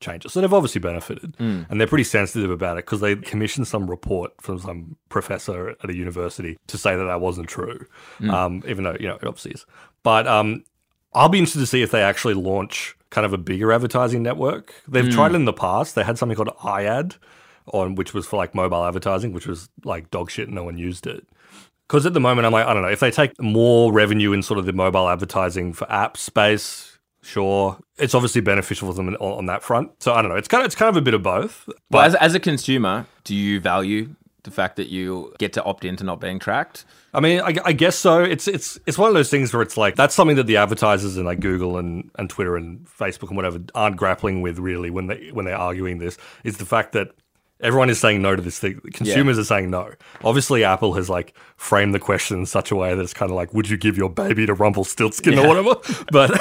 changes. 0.00 0.32
So 0.32 0.40
they've 0.40 0.52
obviously 0.52 0.80
benefited, 0.80 1.34
and 1.38 1.80
they're 1.80 1.86
pretty 1.86 2.04
sensitive 2.04 2.50
about 2.50 2.76
it 2.78 2.84
because 2.84 3.00
they 3.00 3.16
commissioned 3.16 3.66
some 3.68 3.88
report 3.88 4.32
from 4.40 4.58
some 4.58 4.96
professor 5.08 5.70
at 5.70 5.90
a 5.90 5.96
university 5.96 6.58
to 6.66 6.78
say 6.78 6.96
that 6.96 7.04
that 7.04 7.20
wasn't 7.20 7.48
true, 7.48 7.86
um, 8.30 8.62
even 8.66 8.84
though 8.84 8.96
you 9.00 9.08
know 9.08 9.16
it 9.16 9.24
obviously 9.24 9.52
is. 9.52 9.66
But 10.02 10.26
um, 10.26 10.64
I'll 11.14 11.28
be 11.28 11.38
interested 11.38 11.60
to 11.60 11.66
see 11.66 11.82
if 11.82 11.90
they 11.90 12.02
actually 12.02 12.34
launch 12.34 12.96
kind 13.10 13.24
of 13.24 13.32
a 13.32 13.38
bigger 13.38 13.72
advertising 13.72 14.22
network. 14.22 14.74
They've 14.86 15.10
tried 15.10 15.32
it 15.32 15.36
in 15.36 15.44
the 15.46 15.52
past. 15.52 15.94
They 15.94 16.04
had 16.04 16.18
something 16.18 16.36
called 16.36 16.54
iAd, 16.58 17.16
on 17.72 17.94
which 17.94 18.12
was 18.12 18.26
for 18.26 18.36
like 18.36 18.54
mobile 18.54 18.84
advertising, 18.84 19.32
which 19.32 19.46
was 19.46 19.68
like 19.84 20.10
dog 20.10 20.30
shit. 20.30 20.48
No 20.48 20.64
one 20.64 20.76
used 20.76 21.06
it. 21.06 21.26
Because 21.88 22.04
at 22.04 22.14
the 22.14 22.20
moment, 22.20 22.46
I'm 22.46 22.52
like, 22.52 22.66
I 22.66 22.74
don't 22.74 22.82
know, 22.82 22.88
if 22.88 22.98
they 22.98 23.12
take 23.12 23.40
more 23.40 23.92
revenue 23.92 24.32
in 24.32 24.42
sort 24.42 24.58
of 24.58 24.66
the 24.66 24.72
mobile 24.72 25.08
advertising 25.08 25.72
for 25.72 25.90
app 25.90 26.16
space, 26.16 26.95
sure, 27.26 27.78
it's 27.98 28.14
obviously 28.14 28.40
beneficial 28.40 28.88
for 28.88 28.94
them 28.94 29.08
on, 29.08 29.16
on 29.16 29.46
that 29.46 29.62
front. 29.62 30.02
So 30.02 30.12
I 30.12 30.22
don't 30.22 30.30
know, 30.30 30.36
it's 30.36 30.48
kind 30.48 30.62
of 30.62 30.66
it's 30.66 30.74
kind 30.74 30.88
of 30.88 30.96
a 30.96 31.02
bit 31.02 31.14
of 31.14 31.22
both. 31.22 31.68
But 31.90 32.06
as, 32.06 32.14
as 32.16 32.34
a 32.34 32.40
consumer, 32.40 33.06
do 33.24 33.34
you 33.34 33.60
value 33.60 34.14
the 34.44 34.50
fact 34.50 34.76
that 34.76 34.88
you 34.88 35.34
get 35.38 35.52
to 35.54 35.64
opt 35.64 35.84
into 35.84 36.04
not 36.04 36.20
being 36.20 36.38
tracked? 36.38 36.84
I 37.12 37.20
mean, 37.20 37.40
I, 37.40 37.54
I 37.64 37.72
guess 37.72 37.96
so. 37.96 38.22
It's 38.22 38.46
it's 38.48 38.78
it's 38.86 38.96
one 38.98 39.08
of 39.08 39.14
those 39.14 39.30
things 39.30 39.52
where 39.52 39.62
it's 39.62 39.76
like 39.76 39.96
that's 39.96 40.14
something 40.14 40.36
that 40.36 40.46
the 40.46 40.56
advertisers 40.56 41.16
and 41.16 41.26
like 41.26 41.40
Google 41.40 41.78
and, 41.78 42.10
and 42.18 42.30
Twitter 42.30 42.56
and 42.56 42.86
Facebook 42.86 43.28
and 43.28 43.36
whatever 43.36 43.58
aren't 43.74 43.96
grappling 43.96 44.42
with 44.42 44.58
really 44.58 44.90
when 44.90 45.06
they 45.06 45.30
when 45.32 45.44
they're 45.44 45.58
arguing 45.58 45.98
this 45.98 46.16
is 46.44 46.58
the 46.58 46.66
fact 46.66 46.92
that 46.92 47.12
everyone 47.60 47.90
is 47.90 47.98
saying 48.00 48.22
no 48.22 48.36
to 48.36 48.42
this 48.42 48.58
thing. 48.58 48.80
Consumers 48.92 49.38
are 49.38 49.44
saying 49.44 49.70
no. 49.70 49.92
Obviously, 50.24 50.64
Apple 50.64 50.94
has 50.94 51.08
like 51.10 51.34
framed 51.56 51.94
the 51.94 51.98
question 51.98 52.38
in 52.38 52.46
such 52.46 52.70
a 52.70 52.76
way 52.76 52.94
that 52.94 53.00
it's 53.02 53.14
kind 53.14 53.30
of 53.30 53.36
like, 53.36 53.52
would 53.54 53.68
you 53.68 53.76
give 53.76 53.96
your 53.96 54.10
baby 54.10 54.46
to 54.46 54.54
Rumpelstiltskin 54.54 55.38
or 55.38 55.46
whatever? 55.48 55.76
But 56.12 56.38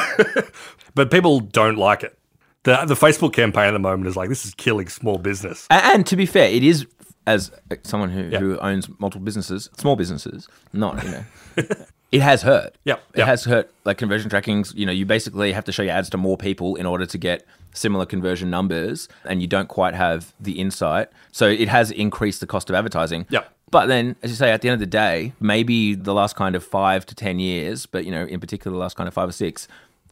but 0.95 1.12
people 1.12 1.39
don't 1.39 1.77
like 1.77 2.03
it. 2.03 2.17
The 2.63 2.83
the 2.85 2.95
Facebook 2.95 3.33
campaign 3.33 3.65
at 3.67 3.71
the 3.71 3.79
moment 3.79 4.07
is 4.07 4.15
like 4.15 4.29
this 4.29 4.45
is 4.45 4.53
killing 4.56 4.88
small 4.89 5.17
business. 5.17 5.67
A- 5.69 5.73
And, 5.85 6.06
to 6.07 6.15
be 6.15 6.25
fair, 6.25 6.50
it 6.50 6.63
is 6.63 6.85
as 7.27 7.51
someone 7.83 8.09
who, 8.12 8.23
who 8.38 8.59
owns 8.59 8.88
multiple 9.00 9.23
businesses, 9.25 9.69
small 9.77 9.95
businesses, 9.95 10.47
not 10.73 11.03
you 11.03 11.09
know, 11.12 11.23
it 12.11 12.21
has 12.21 12.43
hurt. 12.43 12.75
Yep, 12.85 13.03
it 13.13 13.19
yep. 13.19 13.27
has 13.27 13.45
hurt. 13.45 13.71
Like 13.83 13.97
conversion 13.97 14.29
trackings, 14.29 14.73
you 14.75 14.85
know, 14.85 14.91
you 14.91 15.05
basically 15.05 15.51
have 15.51 15.65
to 15.65 15.71
show 15.71 15.83
your 15.83 15.93
ads 15.93 16.09
to 16.11 16.17
more 16.17 16.38
people 16.38 16.75
in 16.75 16.85
order 16.85 17.05
to 17.05 17.17
get 17.17 17.45
similar 17.74 18.05
conversion 18.05 18.50
numbers, 18.50 19.09
and 19.25 19.41
you 19.41 19.47
don't 19.47 19.67
quite 19.67 19.93
have 19.93 20.33
the 20.39 20.59
insight. 20.59 21.09
So 21.31 21.47
it 21.47 21.67
has 21.67 21.91
increased 21.91 22.39
the 22.39 22.47
cost 22.47 22.69
of 22.69 22.75
advertising. 22.75 23.25
Yep. 23.29 23.51
But 23.71 23.88
then, 23.88 24.15
as 24.21 24.29
you 24.29 24.38
say, 24.38 24.51
at 24.51 24.62
the 24.62 24.69
end 24.69 24.75
of 24.75 24.79
the 24.79 24.85
day, 24.85 25.33
maybe 25.39 25.95
the 25.95 26.13
last 26.13 26.35
kind 26.35 26.55
of 26.55 26.63
five 26.63 27.05
to 27.07 27.15
ten 27.15 27.39
years, 27.39 27.85
but 27.85 28.05
you 28.05 28.12
know, 28.12 28.25
in 28.25 28.39
particular, 28.39 28.74
the 28.74 28.79
last 28.79 28.95
kind 28.95 29.07
of 29.07 29.13
five 29.13 29.27
or 29.27 29.33
six, 29.33 29.67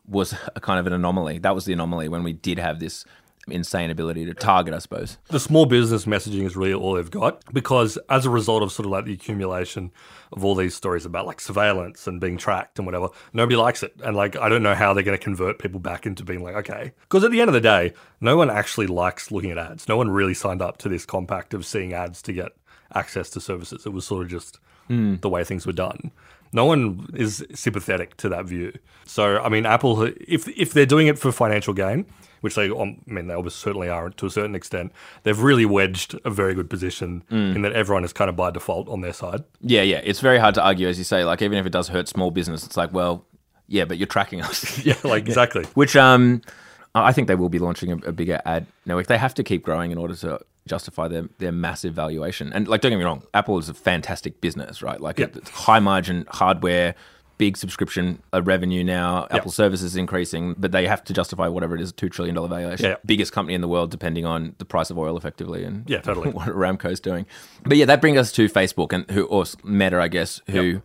was 0.08 0.36
a 0.56 0.60
kind 0.60 0.80
of 0.80 0.88
an 0.88 0.94
anomaly. 0.94 1.38
That 1.40 1.56
was 1.56 1.66
the 1.66 1.74
anomaly 1.74 2.10
when 2.10 2.24
we 2.24 2.34
did 2.34 2.60
have 2.60 2.80
this 2.80 3.06
insane 3.48 3.90
ability 3.90 4.26
to 4.26 4.34
target, 4.34 4.74
I 4.74 4.80
suppose. 4.80 5.18
the 5.30 5.40
small 5.40 5.66
business 5.66 6.06
messaging 6.06 6.46
is 6.46 6.56
really 6.56 6.74
all 6.74 6.94
they've 6.94 7.12
got 7.12 7.44
because 7.54 7.98
as 8.10 8.26
a 8.26 8.30
result 8.30 8.64
of 8.64 8.72
sort 8.72 8.86
of 8.86 8.92
like 8.92 9.06
the 9.06 9.14
accumulation 9.14 9.92
of 10.32 10.44
all 10.44 10.56
these 10.56 10.76
stories 10.76 11.06
about 11.06 11.26
like 11.26 11.42
surveillance 11.42 12.08
and 12.08 12.20
being 12.20 12.38
tracked 12.38 12.80
and 12.80 12.86
whatever, 12.86 13.10
nobody 13.34 13.56
likes 13.56 13.84
it. 13.84 13.94
And 14.04 14.16
like, 14.16 14.36
I 14.36 14.50
don't 14.50 14.64
know 14.64 14.76
how 14.76 14.94
they're 14.94 15.04
going 15.04 15.18
to 15.18 15.24
convert 15.24 15.60
people 15.60 15.80
back 15.80 16.06
into 16.06 16.24
being 16.24 16.44
like, 16.44 16.56
okay. 16.56 16.94
Because 17.02 17.24
at 17.24 17.32
the 17.32 17.42
end 17.42 17.50
of 17.50 17.54
the 17.54 17.62
day, 17.62 17.94
no 18.22 18.38
one 18.38 18.50
actually 18.50 18.88
likes 18.88 19.32
looking 19.32 19.52
at 19.52 19.58
ads. 19.58 19.88
No 19.88 19.98
one 19.98 20.10
really 20.10 20.34
signed 20.34 20.62
up 20.62 20.78
to 20.80 20.90
this 20.90 21.06
compact 21.06 21.54
of 21.54 21.66
seeing 21.66 21.94
ads 21.94 22.22
to 22.24 22.34
get 22.34 22.52
access 22.96 23.30
to 23.32 23.42
services. 23.42 23.86
It 23.86 23.90
was 23.90 24.06
sort 24.06 24.24
of 24.24 24.30
just 24.30 24.60
hmm. 24.88 25.16
the 25.18 25.30
way 25.30 25.44
things 25.44 25.66
were 25.66 25.74
done. 25.74 26.12
No 26.54 26.66
one 26.66 27.08
is 27.14 27.46
sympathetic 27.54 28.16
to 28.18 28.30
that 28.30 28.46
view. 28.46 28.74
So, 29.06 29.40
I 29.42 29.50
mean, 29.50 29.66
Apple, 29.66 30.04
if 30.04 30.48
if 30.48 30.74
they're 30.74 30.86
doing 30.86 31.08
it 31.08 31.20
for 31.20 31.32
financial 31.32 31.74
gain, 31.74 32.06
which 32.42 32.56
they, 32.56 32.70
um, 32.70 33.02
I 33.10 33.12
mean, 33.12 33.28
they 33.28 33.34
almost 33.34 33.60
certainly 33.60 33.90
are 33.90 34.10
to 34.10 34.26
a 34.26 34.30
certain 34.30 34.54
extent, 34.54 34.92
they've 35.24 35.40
really 35.40 35.66
wedged 35.66 36.20
a 36.26 36.30
very 36.30 36.54
good 36.54 36.70
position 36.70 37.24
in 37.30 37.62
that 37.62 37.72
everyone 37.74 38.04
is 38.04 38.14
kind 38.14 38.30
of 38.30 38.36
by 38.36 38.52
default 38.52 38.88
on 38.90 39.02
their 39.02 39.14
side. 39.14 39.44
Yeah, 39.62 39.82
yeah. 39.82 40.02
It's 40.04 40.20
very 40.20 40.38
hard 40.38 40.54
to 40.56 40.64
argue, 40.64 40.88
as 40.88 40.98
you 40.98 41.04
say. 41.04 41.24
Like, 41.24 41.42
even 41.42 41.58
if 41.58 41.66
it 41.66 41.72
does 41.72 41.88
hurt 41.88 42.08
small 42.08 42.32
business, 42.32 42.66
it's 42.66 42.78
like, 42.78 42.94
well, 42.94 43.26
yeah, 43.68 43.86
but 43.86 43.98
you're 43.98 44.08
tracking 44.08 44.42
us. 44.42 44.78
Yeah, 44.86 44.96
like 45.04 45.26
exactly. 45.28 45.64
Which, 45.74 45.96
um, 45.96 46.42
I 46.94 47.14
think 47.14 47.28
they 47.28 47.36
will 47.36 47.50
be 47.50 47.60
launching 47.60 47.92
a, 47.92 48.10
a 48.10 48.12
bigger 48.12 48.42
ad 48.46 48.68
network. 48.86 49.08
They 49.08 49.18
have 49.18 49.34
to 49.36 49.44
keep 49.44 49.64
growing 49.64 49.92
in 49.92 49.98
order 49.98 50.16
to 50.18 50.40
justify 50.68 51.08
their, 51.08 51.28
their 51.40 51.52
massive 51.52 51.94
valuation. 51.94 52.52
And 52.54 52.68
like, 52.68 52.82
don't 52.82 52.92
get 52.92 52.98
me 52.98 53.04
wrong, 53.04 53.24
Apple 53.34 53.58
is 53.58 53.70
a 53.70 53.74
fantastic 53.74 54.42
business, 54.42 54.82
right? 54.82 55.00
Like, 55.00 55.20
it's 55.20 55.50
high 55.50 55.80
margin 55.80 56.26
hardware, 56.30 56.96
big 57.38 57.58
subscription 57.58 58.22
revenue 58.32 58.84
now. 58.84 59.28
Apple 59.32 59.52
services 59.52 59.92
is 59.92 59.96
increasing, 59.98 60.56
but 60.58 60.72
they 60.72 60.88
have 60.88 61.04
to 61.06 61.14
justify 61.14 61.48
whatever 61.48 61.76
it 61.76 61.82
is, 61.82 61.90
a 61.90 61.94
two 61.94 62.08
trillion 62.10 62.36
dollar 62.36 62.48
valuation. 62.48 62.86
Yeah. 62.86 62.96
Biggest 63.06 63.32
company 63.34 63.56
in 63.56 63.62
the 63.62 63.68
world, 63.68 63.92
depending 63.92 64.26
on 64.26 64.56
the 64.60 64.66
price 64.66 64.90
of 64.90 64.98
oil, 64.98 65.18
effectively, 65.18 65.64
and 65.64 65.90
Yeah, 65.90 66.00
totally. 66.02 66.30
what 66.32 66.48
Aramco's 66.48 67.00
doing. 67.00 67.26
But 67.66 67.78
yeah, 67.78 67.86
that 67.86 68.02
brings 68.02 68.18
us 68.18 68.32
to 68.34 68.48
Facebook 68.48 68.94
and 68.94 69.10
who, 69.12 69.26
or 69.26 69.44
Meta, 69.64 70.00
I 70.00 70.08
guess, 70.08 70.42
who 70.50 70.82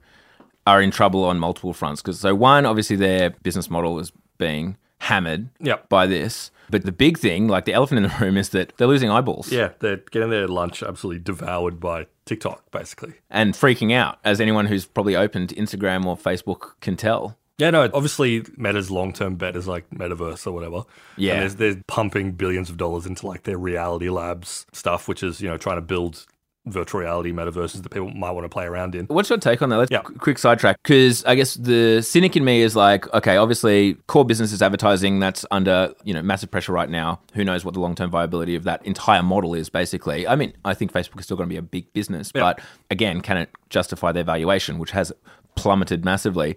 are 0.67 0.83
in 0.83 0.91
trouble 0.91 1.25
on 1.25 1.39
multiple 1.39 1.73
fronts. 1.73 2.03
Because 2.03 2.19
so 2.21 2.35
one, 2.35 2.67
obviously, 2.67 2.97
their 2.97 3.31
business 3.31 3.71
model 3.71 3.99
is 4.01 4.13
being 4.39 4.77
hammered 5.01 5.49
Yep. 5.61 5.89
by 5.89 6.07
this. 6.07 6.51
But 6.71 6.85
the 6.85 6.93
big 6.93 7.19
thing, 7.19 7.49
like 7.49 7.65
the 7.65 7.73
elephant 7.73 8.05
in 8.05 8.11
the 8.11 8.17
room, 8.21 8.37
is 8.37 8.51
that 8.51 8.73
they're 8.77 8.87
losing 8.89 9.11
eyeballs 9.11 9.51
Yeah, 9.51 9.71
they're 9.79 9.97
getting 10.11 10.31
their 10.31 10.49
lunch 10.49 10.83
absolutely 10.83 11.21
devoured 11.23 11.81
by 11.81 12.07
TikTok, 12.27 12.71
basically. 12.71 13.15
and 13.31 13.55
freaking 13.55 13.93
out, 13.93 14.19
as 14.25 14.41
anyone 14.41 14.67
who's 14.67 14.87
probably 14.87 15.17
opened 15.17 15.51
Instagram 15.51 16.05
or 16.07 16.17
Facebook 16.17 16.73
can 16.81 16.97
tell. 16.97 17.37
Yeah, 17.59 17.71
no, 17.71 17.83
obviously 17.93 18.45
Meta's 18.57 18.89
long 18.89 19.13
term 19.13 19.35
bet 19.35 19.57
is 19.57 19.67
like 19.67 19.91
metaverse 19.91 20.47
or 20.47 20.53
whatever. 20.53 20.85
Yeah. 21.17 21.41
And 21.41 21.51
they're, 21.51 21.73
they're 21.75 21.83
pumping 21.89 22.33
billions 22.33 22.71
of 22.71 22.77
dollars 22.77 23.05
into 23.05 23.27
like 23.27 23.43
their 23.43 23.59
reality 23.59 24.09
labs 24.11 24.65
stuff, 24.73 25.09
which 25.09 25.25
is, 25.25 25.41
you 25.41 25.49
know, 25.49 25.57
trying 25.57 25.79
to 25.79 25.83
build 25.83 26.25
virtual 26.69 27.01
reality 27.01 27.33
metaverses 27.33 27.83
that 27.83 27.91
people 27.91 28.11
might 28.11 28.31
want 28.33 28.45
to 28.45 28.49
play 28.49 28.65
around 28.65 28.95
in. 28.95 29.07
What's 29.07 29.29
your 29.31 29.39
take 29.39 29.63
on 29.63 29.69
that? 29.71 29.79
Let's 29.79 29.91
Yeah. 29.91 30.03
qu- 30.03 30.15
quick 30.15 30.39
sidetrack 30.39 30.77
because 30.83 31.25
I 31.25 31.35
guess 31.35 31.55
the 31.55 32.03
cynic 32.03 32.37
in 32.37 32.45
me 32.45 32.63
is 32.63 32.77
like, 32.77 33.13
okay, 33.15 33.37
obviously, 33.37 33.95
core 34.07 34.25
business 34.25 34.53
is 34.53 34.63
advertising. 34.63 35.19
That's 35.21 35.45
under 35.51 35.93
you 36.05 36.15
know 36.15 36.23
massive 36.23 36.51
pressure 36.51 36.73
right 36.73 36.91
now. 36.91 37.21
Who 37.35 37.45
knows 37.45 37.65
what 37.65 37.75
the 37.75 37.81
long 37.81 37.95
term 37.95 38.11
viability 38.11 38.55
of 38.55 38.65
that 38.65 38.85
entire 38.87 39.23
model 39.23 39.55
is? 39.55 39.69
Basically, 39.69 40.27
I 40.27 40.37
mean, 40.37 40.53
I 40.65 40.75
think 40.75 40.93
Facebook 40.93 41.19
is 41.19 41.25
still 41.25 41.37
going 41.37 41.49
to 41.49 41.53
be 41.53 41.59
a 41.59 41.63
big 41.63 41.93
business, 41.93 42.31
Yeah. 42.35 42.41
but 42.43 42.61
again, 42.91 43.21
can 43.21 43.37
it 43.37 43.51
justify 43.71 44.13
their 44.13 44.25
valuation, 44.25 44.79
which 44.79 44.93
has 44.93 45.13
plummeted 45.57 46.05
massively? 46.05 46.57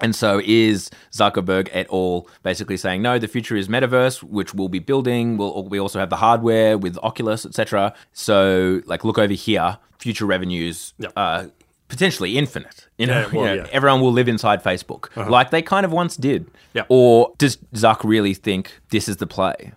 And 0.00 0.14
so 0.16 0.40
is 0.44 0.90
Zuckerberg 1.12 1.68
et 1.72 1.86
al. 1.92 2.26
basically 2.42 2.76
saying, 2.76 3.02
no, 3.02 3.18
the 3.18 3.28
future 3.28 3.54
is 3.56 3.68
metaverse, 3.68 4.22
which 4.22 4.52
we'll 4.54 4.68
be 4.68 4.78
building. 4.80 5.36
We'll, 5.36 5.64
we 5.64 5.78
also 5.78 5.98
have 6.00 6.10
the 6.10 6.16
hardware 6.16 6.76
with 6.78 6.98
Oculus, 7.02 7.44
etc. 7.46 7.94
So, 8.12 8.80
like, 8.86 9.04
look 9.04 9.18
over 9.18 9.34
here, 9.34 9.78
future 9.98 10.26
revenues 10.26 10.94
Yep. 10.98 11.12
are 11.16 11.50
potentially 11.88 12.36
infinite. 12.38 12.88
You 12.98 13.06
know, 13.06 13.20
Yeah, 13.20 13.26
well, 13.26 13.34
You 13.34 13.46
know, 13.48 13.54
yeah. 13.54 13.60
Uh-huh. 13.62 13.70
everyone 13.72 14.00
will 14.00 14.12
live 14.12 14.28
inside 14.28 14.64
Facebook, 14.64 15.14
like 15.30 15.50
they 15.50 15.62
kind 15.62 15.84
of 15.86 15.92
once 15.92 16.16
did. 16.16 16.50
Or 16.88 17.32
does 17.38 17.58
Zuck 17.74 18.02
really 18.02 18.34
think 18.34 18.80
this 18.90 19.08
is 19.08 19.18
the 19.18 19.26
play? 19.26 19.72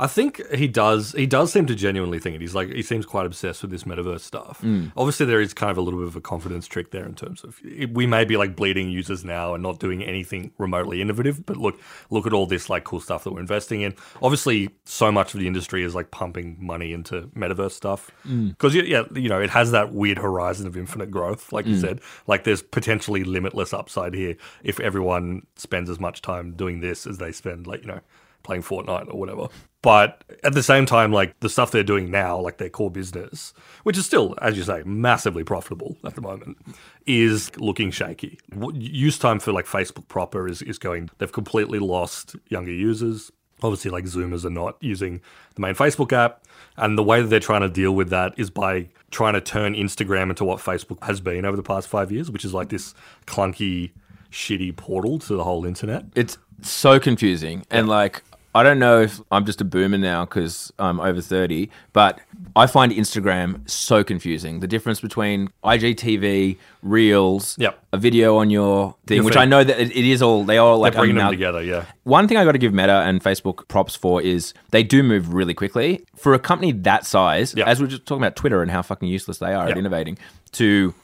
I 0.00 0.06
think 0.06 0.46
he 0.54 0.68
does. 0.68 1.12
He 1.12 1.26
does 1.26 1.52
seem 1.52 1.66
to 1.66 1.74
genuinely 1.74 2.20
think 2.20 2.36
it. 2.36 2.40
He's 2.40 2.54
like 2.54 2.70
he 2.70 2.82
seems 2.82 3.04
quite 3.04 3.26
obsessed 3.26 3.62
with 3.62 3.72
this 3.72 3.82
metaverse 3.82 4.20
stuff. 4.20 4.60
Mm. 4.62 4.92
Obviously, 4.96 5.26
there 5.26 5.40
is 5.40 5.52
kind 5.52 5.72
of 5.72 5.78
a 5.78 5.80
little 5.80 5.98
bit 5.98 6.06
of 6.06 6.14
a 6.14 6.20
confidence 6.20 6.68
trick 6.68 6.92
there 6.92 7.04
in 7.04 7.16
terms 7.16 7.42
of 7.42 7.60
we 7.92 8.06
may 8.06 8.24
be 8.24 8.36
like 8.36 8.54
bleeding 8.54 8.90
users 8.90 9.24
now 9.24 9.54
and 9.54 9.62
not 9.62 9.80
doing 9.80 10.04
anything 10.04 10.52
remotely 10.56 11.00
innovative. 11.00 11.44
But 11.44 11.56
look, 11.56 11.80
look 12.10 12.26
at 12.26 12.32
all 12.32 12.46
this 12.46 12.70
like 12.70 12.84
cool 12.84 13.00
stuff 13.00 13.24
that 13.24 13.32
we're 13.32 13.40
investing 13.40 13.80
in. 13.80 13.94
Obviously, 14.22 14.70
so 14.84 15.10
much 15.10 15.34
of 15.34 15.40
the 15.40 15.48
industry 15.48 15.82
is 15.82 15.96
like 15.96 16.12
pumping 16.12 16.56
money 16.60 16.92
into 16.92 17.22
metaverse 17.36 17.72
stuff 17.72 18.12
mm. 18.26 18.50
because 18.50 18.76
yeah, 18.76 19.02
you 19.14 19.28
know, 19.28 19.40
it 19.40 19.50
has 19.50 19.72
that 19.72 19.92
weird 19.92 20.18
horizon 20.18 20.68
of 20.68 20.76
infinite 20.76 21.10
growth, 21.10 21.52
like 21.52 21.66
you 21.66 21.74
mm. 21.74 21.80
said. 21.80 22.00
Like 22.28 22.44
there's 22.44 22.62
potentially 22.62 23.24
limitless 23.24 23.72
upside 23.72 24.14
here 24.14 24.36
if 24.62 24.78
everyone 24.78 25.44
spends 25.56 25.90
as 25.90 25.98
much 25.98 26.22
time 26.22 26.52
doing 26.52 26.78
this 26.80 27.04
as 27.04 27.18
they 27.18 27.32
spend, 27.32 27.66
like 27.66 27.80
you 27.80 27.88
know 27.88 28.00
playing 28.42 28.62
Fortnite 28.62 29.12
or 29.12 29.18
whatever. 29.18 29.48
But 29.80 30.24
at 30.42 30.54
the 30.54 30.62
same 30.62 30.86
time, 30.86 31.12
like 31.12 31.38
the 31.40 31.48
stuff 31.48 31.70
they're 31.70 31.84
doing 31.84 32.10
now, 32.10 32.38
like 32.40 32.58
their 32.58 32.68
core 32.68 32.90
business, 32.90 33.54
which 33.84 33.96
is 33.96 34.04
still, 34.04 34.34
as 34.42 34.56
you 34.56 34.64
say, 34.64 34.82
massively 34.84 35.44
profitable 35.44 35.96
at 36.04 36.16
the 36.16 36.20
moment, 36.20 36.58
is 37.06 37.56
looking 37.58 37.92
shaky. 37.92 38.38
Use 38.72 39.18
time 39.18 39.38
for 39.38 39.52
like 39.52 39.66
Facebook 39.66 40.08
proper 40.08 40.48
is, 40.48 40.62
is 40.62 40.78
going, 40.78 41.10
they've 41.18 41.30
completely 41.30 41.78
lost 41.78 42.34
younger 42.48 42.72
users. 42.72 43.30
Obviously, 43.62 43.90
like 43.90 44.04
Zoomers 44.04 44.44
are 44.44 44.50
not 44.50 44.76
using 44.80 45.20
the 45.54 45.60
main 45.60 45.74
Facebook 45.74 46.12
app. 46.12 46.44
And 46.76 46.98
the 46.98 47.04
way 47.04 47.22
that 47.22 47.28
they're 47.28 47.40
trying 47.40 47.62
to 47.62 47.68
deal 47.68 47.92
with 47.92 48.10
that 48.10 48.34
is 48.36 48.50
by 48.50 48.88
trying 49.10 49.34
to 49.34 49.40
turn 49.40 49.74
Instagram 49.74 50.30
into 50.30 50.44
what 50.44 50.58
Facebook 50.58 51.02
has 51.04 51.20
been 51.20 51.44
over 51.44 51.56
the 51.56 51.62
past 51.62 51.88
five 51.88 52.10
years, 52.10 52.30
which 52.30 52.44
is 52.44 52.52
like 52.52 52.68
this 52.68 52.94
clunky, 53.26 53.92
shitty 54.30 54.76
portal 54.76 55.18
to 55.20 55.34
the 55.36 55.44
whole 55.44 55.64
internet. 55.64 56.04
It's 56.14 56.36
so 56.62 56.98
confusing. 57.00 57.64
And 57.70 57.88
like, 57.88 58.22
I 58.54 58.62
don't 58.62 58.78
know 58.78 59.02
if 59.02 59.20
I'm 59.30 59.44
just 59.44 59.60
a 59.60 59.64
boomer 59.64 59.98
now 59.98 60.24
because 60.24 60.72
I'm 60.78 60.98
over 61.00 61.20
30, 61.20 61.70
but 61.92 62.18
I 62.56 62.66
find 62.66 62.90
Instagram 62.90 63.68
so 63.70 64.02
confusing. 64.02 64.60
The 64.60 64.66
difference 64.66 65.00
between 65.00 65.50
IGTV, 65.62 66.56
Reels, 66.82 67.56
Yep. 67.58 67.78
a 67.92 67.98
video 67.98 68.36
on 68.38 68.50
your 68.50 68.96
thing, 69.06 69.16
Your 69.16 69.24
which. 69.26 69.36
I 69.36 69.44
know 69.44 69.62
that 69.62 69.78
it, 69.78 69.90
it 69.94 70.04
is 70.04 70.22
all, 70.22 70.44
they 70.44 70.56
all 70.58 70.78
like 70.78 70.94
bringing 70.94 71.16
them 71.16 71.30
together, 71.30 71.62
yeah. 71.62 71.84
One 72.04 72.26
thing 72.26 72.36
I 72.36 72.44
got 72.44 72.52
to 72.52 72.58
give 72.58 72.72
Meta 72.72 73.02
and 73.02 73.22
Facebook 73.22 73.68
props 73.68 73.94
for 73.94 74.20
is 74.22 74.54
they 74.70 74.82
do 74.82 75.02
move 75.02 75.34
really 75.34 75.54
quickly. 75.54 76.04
For 76.16 76.34
a 76.34 76.38
company 76.38 76.72
that 76.72 77.04
size, 77.06 77.54
Yeah. 77.56 77.66
as 77.68 77.80
we 77.80 77.84
are 77.86 77.90
just 77.90 78.06
talking 78.06 78.22
about 78.22 78.34
Twitter 78.34 78.62
and 78.62 78.70
how 78.70 78.82
fucking 78.82 79.08
useless 79.08 79.38
they 79.38 79.52
are 79.52 79.68
at 79.68 79.78
innovating, 79.78 80.18
to 80.52 80.94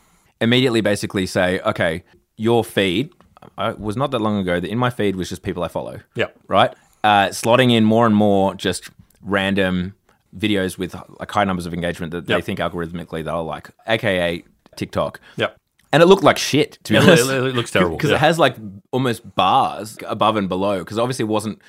immediately 0.40 0.80
basically 0.80 1.26
say, 1.26 1.60
okay, 1.60 2.02
your 2.36 2.64
feed 2.64 3.12
I, 3.58 3.70
it 3.70 3.80
was 3.80 3.96
not 3.96 4.10
that 4.12 4.20
long 4.20 4.38
ago 4.38 4.60
that 4.60 4.68
in 4.70 4.78
my 4.78 4.90
feed 4.90 5.16
was 5.16 5.28
just 5.28 5.42
people 5.42 5.62
I 5.62 5.68
follow. 5.68 6.00
Yeah. 6.14 6.26
Right? 6.48 6.72
Uh, 7.02 7.28
slotting 7.28 7.70
in 7.72 7.84
more 7.84 8.06
and 8.06 8.14
more 8.16 8.54
just 8.54 8.90
random 9.22 9.94
videos 10.36 10.76
with 10.78 10.94
like 11.20 11.30
high 11.30 11.44
numbers 11.44 11.66
of 11.66 11.74
engagement 11.74 12.12
that 12.12 12.26
they 12.26 12.40
think 12.40 12.58
algorithmically 12.58 13.24
they'll 13.24 13.44
like, 13.44 13.70
aka 13.86 14.42
TikTok. 14.76 15.20
Yep. 15.36 15.56
And 15.92 16.02
it 16.02 16.06
looked 16.06 16.24
like 16.24 16.38
shit, 16.38 16.78
to 16.84 16.92
be 16.92 16.96
It- 16.98 17.02
honest. 17.02 17.30
it- 17.30 17.44
it 17.44 17.54
looks 17.54 17.70
terrible, 17.70 17.96
Because 17.96 18.10
yeah. 18.10 18.16
it 18.16 18.20
has 18.20 18.38
like 18.38 18.56
almost 18.90 19.34
bars 19.36 19.96
above 20.06 20.36
and 20.36 20.48
below. 20.48 20.80
Because 20.80 20.98
obviously 20.98 21.22
it 21.24 21.28
wasn't, 21.28 21.60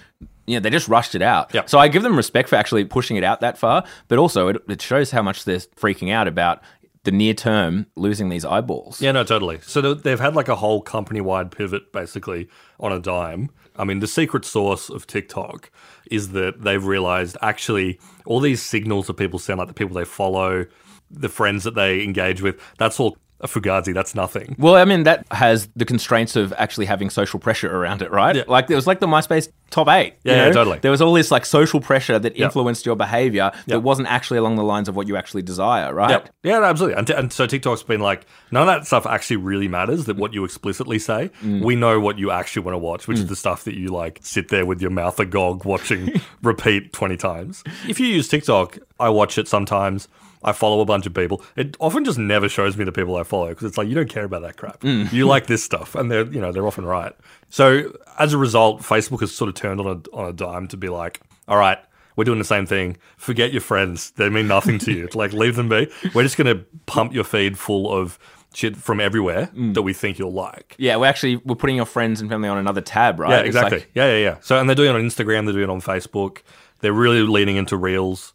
you 0.48 0.56
know, 0.56 0.60
they 0.62 0.72
just 0.72 0.88
rushed 0.88 1.14
it 1.14 1.22
out. 1.22 1.54
Yep. 1.54 1.70
So 1.70 1.78
I 1.78 1.88
give 1.90 2.02
them 2.02 2.16
respect 2.18 2.50
for 2.50 2.56
actually 2.56 2.86
pushing 2.86 3.18
it 3.18 3.24
out 3.24 3.42
that 3.42 3.58
far. 3.58 3.84
But 4.08 4.18
also 4.18 4.48
it, 4.48 4.58
it 4.68 4.82
shows 4.82 5.12
how 5.12 5.22
much 5.22 5.44
they're 5.46 5.58
freaking 5.60 6.12
out 6.12 6.28
about 6.28 6.62
the 7.06 7.12
near 7.12 7.34
term 7.34 7.88
losing 7.96 8.30
these 8.30 8.44
eyeballs. 8.44 9.02
Yeah, 9.02 9.14
no, 9.14 9.24
totally. 9.24 9.60
So 9.62 9.94
they've 9.94 10.20
had 10.20 10.36
like 10.36 10.50
a 10.50 10.56
whole 10.56 10.82
company 10.82 11.22
wide 11.22 11.52
pivot 11.52 11.92
basically 11.94 12.50
on 12.80 12.92
a 12.92 13.00
dime. 13.00 13.50
I 13.78 13.84
mean, 13.84 14.00
the 14.00 14.08
secret 14.08 14.46
source 14.46 14.90
of 14.90 15.08
TikTok 15.08 15.72
is 16.12 16.30
that 16.32 16.62
they've 16.62 16.84
realized 16.84 17.38
actually 17.42 18.00
all 18.26 18.40
these 18.40 18.62
signals 18.62 19.08
that 19.08 19.16
people 19.16 19.40
send, 19.40 19.60
like 19.60 19.68
the 19.68 19.74
people 19.74 19.96
they 19.96 20.06
follow, 20.06 20.66
the 21.10 21.30
friends 21.30 21.64
that 21.64 21.76
they 21.76 22.04
engage 22.04 22.42
with, 22.42 22.60
that's 22.78 23.00
all 23.00 23.18
a 23.42 23.48
fugazi. 23.48 23.94
That's 23.94 24.16
nothing. 24.16 24.56
Well, 24.58 24.76
I 24.76 24.86
mean, 24.86 25.04
that 25.04 25.26
has 25.32 25.68
the 25.76 25.86
constraints 25.86 26.36
of 26.36 26.54
actually 26.54 26.86
having 26.86 27.10
social 27.10 27.40
pressure 27.40 27.76
around 27.76 28.02
it, 28.02 28.12
right? 28.12 28.36
Yeah. 28.36 28.44
Like, 28.48 28.70
it 28.70 28.76
was 28.76 28.88
like 28.88 29.00
the 29.00 29.08
MySpace 29.08 29.50
top 29.70 29.88
eight. 29.90 30.16
you 30.24 30.32
Yeah, 30.32 30.48
yeah, 30.48 30.52
totally. 30.52 30.80
There 30.80 30.92
was 30.92 31.02
all 31.02 31.14
this 31.14 31.32
like 31.32 31.46
social 31.46 31.82
pressure 31.82 32.18
that 32.18 32.36
influenced 32.38 32.86
your 32.86 32.96
behavior 32.96 33.52
that 33.68 33.82
wasn't 33.82 34.08
actually 34.08 34.38
along 34.38 34.56
the 34.56 34.64
lines 34.64 34.88
of 34.88 34.96
what 34.96 35.08
you 35.08 35.18
actually 35.18 35.42
desire, 35.42 35.94
right? 35.94 36.30
Yeah, 36.44 36.64
absolutely. 36.64 36.98
And, 36.98 37.08
t- 37.08 37.14
and 37.14 37.34
so 37.34 37.46
TikTok's 37.46 37.84
been 37.84 38.02
like, 38.02 38.26
none 38.52 38.68
of 38.68 38.68
that 38.68 38.88
stuff 38.88 39.06
actually 39.06 39.38
really 39.38 39.68
matters. 39.68 40.06
That 40.06 40.18
what 40.18 40.34
you 40.34 40.46
explicitly 40.46 41.00
say, 41.00 41.30
mm. 41.42 41.64
we 41.64 41.76
know 41.76 42.00
what 42.00 42.18
you 42.18 42.32
actually 42.32 42.64
want 42.64 42.76
to 42.76 42.80
watch, 42.80 43.08
which 43.08 43.18
is 43.18 43.26
mm. 43.26 43.30
the 43.30 43.36
stuff 43.36 43.66
that 43.66 43.76
you 43.76 43.90
like 43.90 44.20
sit 44.22 44.50
there 44.50 44.66
with 44.66 44.82
your 44.82 44.92
mouth 44.92 45.20
agog 45.20 45.66
watching 45.66 46.22
repeat 46.42 46.94
twenty 46.94 47.18
times. 47.18 47.64
If 47.88 48.00
you 48.00 48.08
use 48.08 48.28
TikTok, 48.28 48.78
I 49.00 49.10
watch 49.10 49.38
it 49.38 49.48
sometimes. 49.48 50.08
I 50.46 50.54
follow 50.54 50.80
a 50.80 50.86
bunch 50.86 51.08
of 51.08 51.14
people. 51.14 51.42
It 51.56 51.76
often 51.80 52.06
just 52.06 52.20
never 52.20 52.48
shows 52.48 52.78
me 52.78 52.86
the 52.86 52.92
people 52.92 53.18
I 53.18 53.24
follow 53.24 53.50
because 53.50 53.66
it's 53.66 53.78
like 53.78 53.88
you 53.88 53.96
don't 53.96 54.10
care 54.10 54.24
about 54.24 54.44
that 54.44 54.58
crap. 54.58 54.82
Mm. 54.82 55.12
You 55.12 55.26
like 55.26 55.48
this 55.48 55.64
stuff, 55.64 55.96
and 55.96 56.10
they're 56.10 56.26
you 56.28 56.40
know 56.40 56.52
they're 56.52 56.68
often 56.68 56.86
right. 56.86 57.14
So 57.50 57.92
as 58.20 58.32
a 58.32 58.38
result, 58.38 58.82
Facebook 58.82 59.22
has 59.22 59.34
sort 59.34 59.50
of 59.50 59.56
turned 59.56 59.82
on 59.82 59.88
a 59.88 60.16
on 60.16 60.30
a 60.30 60.34
dime 60.34 60.68
to 60.70 60.78
be 60.78 60.88
like, 60.88 61.22
all 61.48 61.58
right, 61.58 61.80
we're 62.16 62.26
doing 62.26 62.38
the 62.38 62.46
same 62.46 62.68
thing. 62.68 62.98
Forget 63.18 63.52
your 63.52 63.62
friends; 63.62 64.12
they 64.12 64.30
mean 64.30 64.48
nothing 64.48 64.78
to 64.80 64.94
you. 64.94 65.10
like 65.16 65.34
leave 65.34 65.56
them 65.56 65.68
be. 65.68 65.92
We're 66.14 66.24
just 66.24 66.38
going 66.38 66.56
to 66.56 66.64
pump 66.86 67.12
your 67.12 67.24
feed 67.24 67.58
full 67.58 67.92
of 67.92 68.20
shit 68.54 68.78
from 68.78 69.02
everywhere 69.02 69.50
mm. 69.56 69.74
that 69.74 69.82
we 69.82 69.94
think 69.94 70.20
you'll 70.20 70.32
like. 70.32 70.76
Yeah, 70.78 70.96
we're 70.98 71.08
actually 71.08 71.38
we're 71.38 71.56
putting 71.56 71.76
your 71.76 71.86
friends 71.86 72.22
and 72.22 72.30
family 72.30 72.50
on 72.50 72.60
another 72.60 72.82
tab, 72.82 73.20
right? 73.20 73.32
Yeah, 73.32 73.40
exactly. 73.40 73.80
like- 73.80 73.90
yeah, 73.96 74.12
yeah, 74.12 74.18
yeah. 74.18 74.38
So, 74.42 74.60
and 74.60 74.70
they're 74.70 74.76
doing 74.76 74.92
it 74.92 74.96
on 74.96 75.02
Instagram, 75.02 75.46
they're 75.46 75.54
doing 75.54 75.64
it 75.64 75.70
on 75.70 75.82
Facebook. 75.82 76.44
They're 76.82 76.94
really 76.94 77.22
leaning 77.22 77.56
into 77.56 77.78
Reels. 77.78 78.34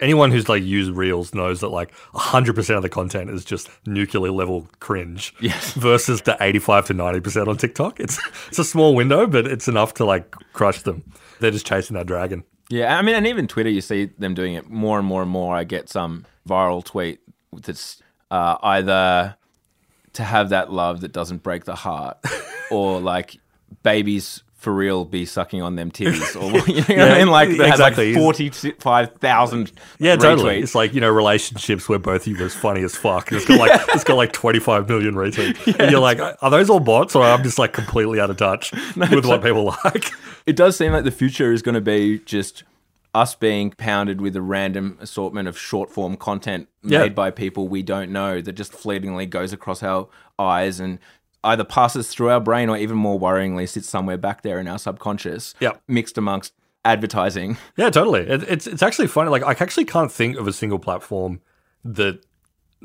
Anyone 0.00 0.30
who's 0.30 0.48
like 0.48 0.62
used 0.62 0.92
Reels 0.92 1.34
knows 1.34 1.60
that 1.60 1.68
like 1.68 1.92
100% 2.14 2.76
of 2.76 2.82
the 2.82 2.88
content 2.88 3.30
is 3.30 3.44
just 3.44 3.68
nuclear 3.86 4.30
level 4.30 4.68
cringe. 4.80 5.34
Yes. 5.40 5.72
Versus 5.72 6.22
the 6.22 6.36
85 6.40 6.86
to 6.86 6.94
90% 6.94 7.48
on 7.48 7.56
TikTok. 7.56 7.98
It's 7.98 8.20
it's 8.48 8.58
a 8.58 8.64
small 8.64 8.94
window, 8.94 9.26
but 9.26 9.46
it's 9.46 9.68
enough 9.68 9.94
to 9.94 10.04
like 10.04 10.30
crush 10.52 10.82
them. 10.82 11.02
They're 11.40 11.50
just 11.50 11.66
chasing 11.66 11.94
that 11.94 12.06
dragon. 12.06 12.44
Yeah, 12.68 12.96
I 12.96 13.02
mean, 13.02 13.16
and 13.16 13.26
even 13.26 13.48
Twitter, 13.48 13.68
you 13.68 13.80
see 13.80 14.06
them 14.18 14.34
doing 14.34 14.54
it 14.54 14.70
more 14.70 14.98
and 14.98 15.06
more 15.06 15.22
and 15.22 15.30
more. 15.30 15.56
I 15.56 15.64
get 15.64 15.88
some 15.88 16.24
viral 16.48 16.84
tweet 16.84 17.18
that's 17.52 18.00
uh, 18.30 18.58
either 18.62 19.36
to 20.12 20.22
have 20.22 20.50
that 20.50 20.72
love 20.72 21.00
that 21.00 21.12
doesn't 21.12 21.42
break 21.42 21.64
the 21.64 21.74
heart, 21.74 22.18
or 22.70 23.00
like 23.00 23.38
babies 23.82 24.44
for 24.60 24.74
real 24.74 25.04
be 25.06 25.24
sucking 25.24 25.62
on 25.62 25.74
them 25.74 25.90
titties, 25.92 26.36
or 26.36 26.56
you 26.70 26.96
know 26.96 27.02
what 27.06 27.12
I 27.14 27.18
mean? 27.18 27.28
Like 27.28 27.48
that 27.56 27.68
exactly. 27.70 28.12
like 28.14 28.22
forty-five 28.22 29.14
thousand. 29.16 29.72
Yeah, 29.98 30.16
totally. 30.16 30.60
It's 30.60 30.74
like 30.74 30.92
you 30.94 31.00
know 31.00 31.08
relationships 31.10 31.88
where 31.88 31.98
both 31.98 32.26
of 32.26 32.38
you 32.38 32.44
are 32.44 32.48
funny 32.50 32.82
as 32.82 32.94
fuck. 32.94 33.32
It's 33.32 33.46
got 33.46 33.58
like 33.68 33.80
it's 33.88 34.04
got 34.04 34.16
like 34.16 34.32
twenty 34.32 34.58
five 34.60 34.88
million 34.88 35.14
retweets. 35.14 35.76
And 35.80 35.90
you're 35.90 36.00
like, 36.00 36.20
are 36.20 36.50
those 36.50 36.68
all 36.68 36.80
bots, 36.80 37.16
or 37.16 37.22
I'm 37.24 37.42
just 37.42 37.58
like 37.58 37.72
completely 37.72 38.20
out 38.20 38.28
of 38.30 38.36
touch 38.36 38.72
with 38.96 39.24
what 39.24 39.42
people 39.42 39.74
like? 39.84 40.10
It 40.46 40.56
does 40.56 40.76
seem 40.76 40.92
like 40.92 41.04
the 41.04 41.10
future 41.10 41.52
is 41.52 41.62
going 41.62 41.74
to 41.74 41.80
be 41.80 42.18
just 42.20 42.64
us 43.14 43.34
being 43.34 43.70
pounded 43.72 44.20
with 44.20 44.36
a 44.36 44.42
random 44.42 44.96
assortment 45.00 45.48
of 45.48 45.58
short 45.58 45.90
form 45.90 46.16
content 46.16 46.68
Yeah. 46.82 47.00
made 47.00 47.14
by 47.14 47.30
people 47.30 47.66
we 47.66 47.82
don't 47.82 48.12
know 48.12 48.40
that 48.40 48.52
just 48.52 48.72
fleetingly 48.72 49.26
goes 49.26 49.52
across 49.52 49.82
our 49.82 50.08
eyes 50.38 50.78
and 50.78 50.98
either 51.44 51.64
passes 51.64 52.08
through 52.08 52.28
our 52.30 52.40
brain 52.40 52.68
or 52.68 52.76
even 52.76 52.96
more 52.96 53.18
worryingly 53.18 53.68
sits 53.68 53.88
somewhere 53.88 54.18
back 54.18 54.42
there 54.42 54.58
in 54.58 54.68
our 54.68 54.78
subconscious 54.78 55.54
Yep. 55.60 55.80
mixed 55.88 56.18
amongst 56.18 56.52
advertising 56.84 57.56
Yeah, 57.76 57.90
totally. 57.90 58.20
It, 58.20 58.42
it's 58.44 58.66
it's 58.66 58.82
actually 58.82 59.08
funny. 59.08 59.30
Like 59.30 59.42
I 59.42 59.50
actually 59.52 59.84
can't 59.84 60.10
think 60.10 60.36
of 60.36 60.46
a 60.48 60.52
single 60.52 60.78
platform 60.78 61.40
that 61.84 62.20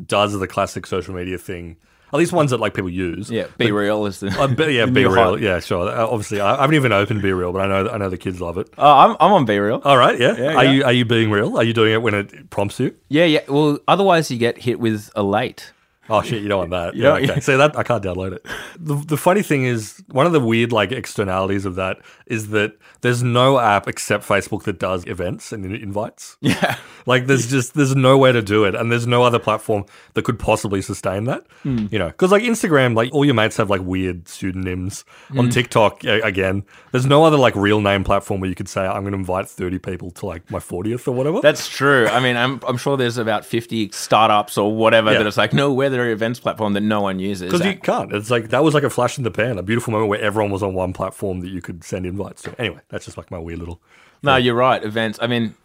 does 0.06 0.38
the 0.38 0.48
classic 0.48 0.86
social 0.86 1.14
media 1.16 1.38
thing. 1.38 1.78
At 2.14 2.20
least 2.20 2.32
ones 2.34 2.52
that 2.52 2.60
like 2.60 2.74
people 2.74 2.90
use. 2.90 3.30
yeah 3.32 3.48
BeReal 3.60 4.08
is 4.08 4.20
the 4.20 4.28
Uh, 4.40 4.48
but 4.48 4.72
yeah, 4.72 4.86
BeReal. 4.86 5.16
hot. 5.32 5.42
Yeah, 5.42 5.60
sure. 5.60 5.90
Uh, 5.90 6.06
obviously, 6.06 6.40
I, 6.40 6.56
I 6.58 6.62
haven't 6.62 6.76
even 6.76 6.92
opened 6.94 7.22
BeReal, 7.22 7.52
but 7.52 7.62
I 7.62 7.68
know 7.68 7.90
I 7.90 7.98
know 7.98 8.10
the 8.10 8.18
kids 8.18 8.40
love 8.40 8.58
it. 8.58 8.70
oh 8.78 8.92
I'm, 8.98 9.12
I'm 9.20 9.32
on 9.34 9.46
BeReal 9.48 9.82
All 9.86 9.98
right, 9.98 10.18
yeah. 10.20 10.36
Yeah, 10.38 10.54
are 10.56 10.64
yeah. 10.66 10.72
you 10.72 10.84
are 10.86 10.94
you 10.94 11.06
being 11.06 11.32
real? 11.32 11.58
Are 11.58 11.64
you 11.64 11.74
doing 11.74 11.92
it 11.94 12.02
when 12.02 12.14
it 12.14 12.50
prompts 12.50 12.80
you? 12.80 12.96
yeah 13.10 13.26
yeah 13.26 13.42
well 13.50 13.80
otherwise 13.88 14.30
you 14.32 14.38
get 14.38 14.58
hit 14.60 14.80
with 14.80 15.10
a 15.16 15.24
late 15.24 15.72
Oh 16.10 16.22
shit, 16.22 16.42
you 16.44 16.48
don't 16.50 16.60
want 16.60 16.72
that. 16.72 16.96
Yeah, 16.96 17.04
Yeah, 17.10 17.14
okay. 17.16 17.26
yeah. 17.36 17.40
So 17.40 17.58
that 17.58 17.78
I 17.78 17.84
can't 17.84 18.04
download 18.04 18.34
it. 18.34 18.46
The, 18.80 18.96
the 18.96 19.18
funny 19.18 19.42
thing 19.42 19.64
is, 19.66 20.04
one 20.10 20.26
of 20.26 20.32
the 20.32 20.40
weird 20.40 20.72
like 20.72 20.92
externalities 20.92 21.66
of 21.66 21.76
that 21.76 22.00
is 22.28 22.50
that 22.50 22.74
there's 23.02 23.22
no 23.24 23.60
app 23.60 23.88
except 23.88 24.28
Facebook 24.28 24.64
that 24.64 24.80
does 24.80 25.06
events 25.08 25.52
and 25.52 25.66
invites. 25.66 26.38
yeah 26.42 26.78
Like 27.06 27.28
there's 27.28 27.48
just 27.50 27.74
there's 27.76 27.96
no 27.96 28.18
way 28.18 28.32
to 28.32 28.42
do 28.42 28.66
it, 28.66 28.76
and 28.76 28.92
there's 28.92 29.06
no 29.08 29.24
other 29.24 29.40
platform 29.40 29.86
that 30.16 30.24
could 30.26 30.40
possibly 30.40 30.82
sustain 30.82 31.26
that. 31.26 31.46
Hmm. 31.64 31.88
You 31.92 32.00
know, 32.00 32.08
because 32.08 32.32
like 32.32 32.44
Instagram, 32.44 32.96
like 32.96 33.14
all 33.14 33.26
your 33.26 33.36
mates 33.36 33.58
have 33.58 33.70
like 33.70 33.82
weird 33.82 34.28
pseudonyms. 34.28 35.06
Hmm. 35.30 35.40
On 35.40 35.50
TikTok, 35.50 36.04
again, 36.04 36.64
there's 36.92 37.06
no 37.06 37.24
other 37.24 37.38
like 37.38 37.56
real 37.56 37.82
name 37.82 38.04
platform 38.04 38.42
where 38.42 38.50
you 38.50 38.56
could 38.56 38.70
say 38.70 38.86
I'm 38.86 39.02
going 39.04 39.14
to 39.14 39.18
invite 39.20 39.48
30 39.50 39.80
people 39.80 40.12
to 40.12 40.26
like 40.26 40.50
my 40.50 40.60
40th 40.60 41.08
or 41.08 41.12
whatever. 41.12 41.42
That's 41.42 41.68
true. 41.68 42.08
I 42.08 42.20
mean, 42.20 42.38
I'm, 42.38 42.60
I'm 42.68 42.78
sure 42.78 42.98
there's 42.98 43.18
about 43.18 43.46
50 43.46 43.92
startups 43.92 44.58
or 44.58 44.76
whatever 44.76 45.12
Yeah. 45.12 45.20
that 45.20 45.28
it's 45.28 45.38
like, 45.38 45.54
no, 45.54 45.72
we're 45.74 45.90
their 45.96 46.12
events 46.12 46.40
platform 46.40 46.74
that 46.74 46.82
no 46.82 47.02
one 47.02 47.20
uses. 47.20 47.52
Because 47.52 47.66
you 47.66 47.78
can't. 47.78 48.14
It's 48.14 48.30
like 48.30 48.50
that 48.50 48.64
was 48.64 48.74
like 48.74 48.84
a 48.84 48.90
flash 48.90 49.18
in 49.18 49.24
the 49.24 49.32
pan, 49.32 49.58
a 49.58 49.64
beautiful 49.64 49.92
moment 49.92 50.10
where 50.10 50.22
everyone 50.22 50.52
was 50.52 50.64
on 50.64 50.74
one 50.74 50.94
platform 50.94 51.42
that 51.42 51.50
you 51.50 51.62
could 51.62 51.84
send 51.84 52.06
invites 52.06 52.42
to. 52.44 52.60
Anyway, 52.60 52.80
that's 52.90 53.06
just 53.06 53.18
like 53.18 53.32
my 53.32 53.40
weird 53.40 53.60
little. 53.60 53.82
no, 54.24 54.36
you're 54.36 54.56
right. 54.56 54.84
Events. 54.84 55.20
I 55.22 55.28
mean, 55.28 55.56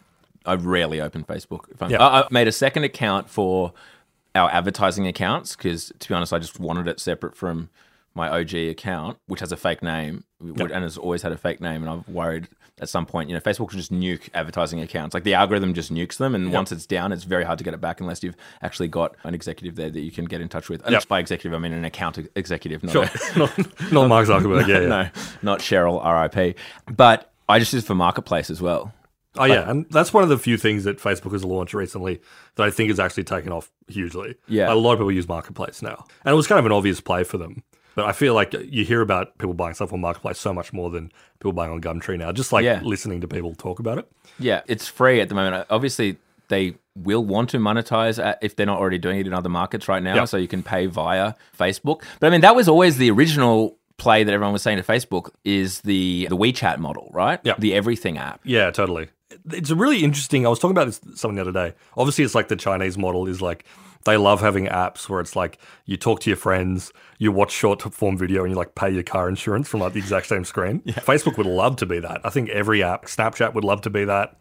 I 0.46 0.54
rarely 0.54 1.00
open 1.00 1.24
Facebook. 1.24 1.64
Yeah. 1.90 2.02
I, 2.02 2.22
I 2.22 2.28
made 2.30 2.48
a 2.48 2.52
second 2.52 2.84
account 2.84 3.28
for 3.28 3.72
our 4.34 4.50
advertising 4.50 5.06
accounts 5.06 5.56
because, 5.56 5.92
to 5.98 6.08
be 6.08 6.14
honest, 6.14 6.32
I 6.32 6.38
just 6.38 6.60
wanted 6.60 6.88
it 6.88 7.00
separate 7.00 7.36
from 7.36 7.68
my 8.20 8.28
OG 8.40 8.54
account, 8.54 9.18
which 9.26 9.40
has 9.40 9.50
a 9.52 9.56
fake 9.56 9.82
name 9.82 10.24
and 10.40 10.70
has 10.84 10.96
always 10.98 11.22
had 11.22 11.32
a 11.32 11.36
fake 11.38 11.60
name. 11.60 11.82
And 11.82 11.90
I've 11.90 12.08
worried 12.08 12.48
at 12.80 12.88
some 12.88 13.04
point, 13.06 13.28
you 13.28 13.34
know, 13.34 13.40
Facebook 13.40 13.58
will 13.72 13.78
just 13.78 13.92
nuke 13.92 14.28
advertising 14.34 14.80
accounts. 14.80 15.14
Like 15.14 15.24
the 15.24 15.34
algorithm 15.34 15.74
just 15.74 15.92
nukes 15.92 16.16
them. 16.18 16.34
And 16.34 16.52
once 16.52 16.70
it's 16.72 16.86
down, 16.86 17.12
it's 17.12 17.24
very 17.24 17.44
hard 17.44 17.58
to 17.58 17.64
get 17.64 17.74
it 17.74 17.80
back 17.80 18.00
unless 18.00 18.22
you've 18.22 18.36
actually 18.62 18.88
got 18.88 19.16
an 19.24 19.34
executive 19.34 19.74
there 19.76 19.90
that 19.90 20.00
you 20.00 20.10
can 20.12 20.24
get 20.26 20.40
in 20.40 20.48
touch 20.48 20.68
with. 20.68 20.82
And 20.84 20.92
Yep. 20.92 21.08
by 21.08 21.18
executive, 21.18 21.54
I 21.54 21.58
mean 21.62 21.72
an 21.72 21.84
account 21.84 22.18
executive, 22.36 22.82
not 22.82 22.92
Sure. 22.92 23.04
a, 23.04 23.38
not, 23.38 23.92
not 23.92 24.08
Mark 24.08 24.26
Zuckerberg. 24.32 24.66
Yeah, 24.68 24.80
yeah. 24.80 24.86
no, 24.88 25.08
not 25.42 25.60
Sheryl, 25.60 25.98
RIP. 26.04 26.58
But 26.94 27.30
I 27.48 27.58
just 27.58 27.72
use 27.72 27.82
it 27.84 27.86
for 27.86 27.94
marketplace 27.94 28.50
as 28.50 28.60
well. 28.60 28.92
Oh 29.36 29.44
yeah, 29.44 29.70
and 29.70 29.86
that's 29.90 30.12
one 30.12 30.24
of 30.24 30.28
the 30.28 30.36
few 30.38 30.56
things 30.56 30.82
that 30.84 30.98
Facebook 30.98 31.30
has 31.30 31.44
launched 31.44 31.72
recently 31.72 32.20
that 32.56 32.64
I 32.66 32.70
think 32.70 32.88
has 32.90 32.98
actually 32.98 33.22
taken 33.22 33.52
off 33.52 33.70
hugely. 33.86 34.34
Yeah. 34.48 34.72
a 34.72 34.74
lot 34.74 34.94
of 34.94 34.98
people 34.98 35.12
use 35.12 35.28
Marketplace 35.28 35.82
now, 35.82 36.04
and 36.24 36.32
it 36.32 36.34
was 36.34 36.48
kind 36.48 36.58
of 36.58 36.66
an 36.66 36.72
obvious 36.72 37.00
play 37.00 37.22
for 37.22 37.38
them. 37.38 37.62
But 37.94 38.04
I 38.06 38.12
feel 38.12 38.34
like 38.34 38.52
you 38.54 38.84
hear 38.84 39.00
about 39.00 39.36
people 39.38 39.54
buying 39.54 39.74
stuff 39.74 39.92
on 39.92 40.00
Marketplace 40.00 40.38
so 40.38 40.52
much 40.54 40.72
more 40.72 40.90
than 40.90 41.10
people 41.40 41.52
buying 41.52 41.72
on 41.72 41.80
Gumtree 41.80 42.18
now. 42.18 42.32
Just 42.32 42.52
like 42.52 42.64
Yeah. 42.64 42.80
listening 42.82 43.20
to 43.22 43.28
people 43.28 43.54
talk 43.54 43.78
about 43.80 43.98
it. 43.98 44.10
Yeah, 44.38 44.62
it's 44.66 44.86
free 44.86 45.20
at 45.20 45.28
the 45.28 45.34
moment. 45.34 45.54
Uh, 45.56 45.64
obviously, 45.70 46.16
they 46.48 46.74
will 46.96 47.24
want 47.24 47.50
to 47.50 47.58
monetize 47.58 48.22
uh, 48.22 48.34
if 48.42 48.56
they're 48.56 48.66
not 48.66 48.78
already 48.78 48.98
doing 48.98 49.18
it 49.20 49.26
in 49.26 49.32
other 49.32 49.48
markets 49.48 49.88
right 49.88 50.02
now. 50.02 50.14
Yeah. 50.14 50.24
So 50.24 50.36
you 50.36 50.48
can 50.48 50.62
pay 50.62 50.86
via 50.86 51.34
Facebook. 51.58 52.02
But 52.20 52.28
I 52.28 52.30
mean, 52.30 52.40
that 52.42 52.54
was 52.56 52.68
always 52.68 52.96
the 52.96 53.10
original 53.10 53.76
play 53.98 54.24
that 54.24 54.32
everyone 54.32 54.52
was 54.52 54.62
saying 54.62 54.78
to 54.78 54.82
Facebook 54.82 55.30
is 55.44 55.80
the 55.82 56.26
the 56.30 56.36
WeChat 56.36 56.78
model, 56.78 57.10
right? 57.12 57.38
Yeah. 57.44 57.54
The 57.58 57.74
everything 57.74 58.18
app. 58.18 58.40
Yeah, 58.44 58.70
totally. 58.70 59.08
It's 59.52 59.70
a 59.70 59.76
really 59.76 60.02
interesting. 60.02 60.44
I 60.46 60.48
was 60.48 60.58
talking 60.58 60.76
about 60.76 60.86
this 60.86 61.00
something 61.14 61.36
the 61.36 61.42
other 61.42 61.52
day. 61.52 61.74
Obviously, 61.96 62.24
it's 62.24 62.34
like 62.34 62.48
the 62.48 62.56
Chinese 62.56 62.96
model 62.98 63.26
is 63.28 63.40
like 63.40 63.64
they 64.04 64.16
love 64.16 64.40
having 64.40 64.66
apps 64.66 65.08
where 65.08 65.20
it's 65.20 65.36
like 65.36 65.58
you 65.84 65.96
talk 65.96 66.20
to 66.20 66.30
your 66.30 66.36
friends, 66.36 66.92
you 67.18 67.32
watch 67.32 67.52
short 67.52 67.82
form 67.82 68.16
video, 68.16 68.42
and 68.42 68.50
you 68.50 68.56
like 68.56 68.74
pay 68.74 68.90
your 68.90 69.02
car 69.02 69.28
insurance 69.28 69.68
from 69.68 69.80
like 69.80 69.92
the 69.92 69.98
exact 69.98 70.26
same 70.26 70.44
screen. 70.44 70.80
Facebook 70.88 71.36
would 71.36 71.46
love 71.46 71.76
to 71.76 71.86
be 71.86 71.98
that. 72.00 72.20
I 72.24 72.30
think 72.30 72.48
every 72.50 72.82
app, 72.82 73.06
Snapchat 73.06 73.54
would 73.54 73.64
love 73.64 73.82
to 73.82 73.90
be 73.90 74.04
that. 74.04 74.38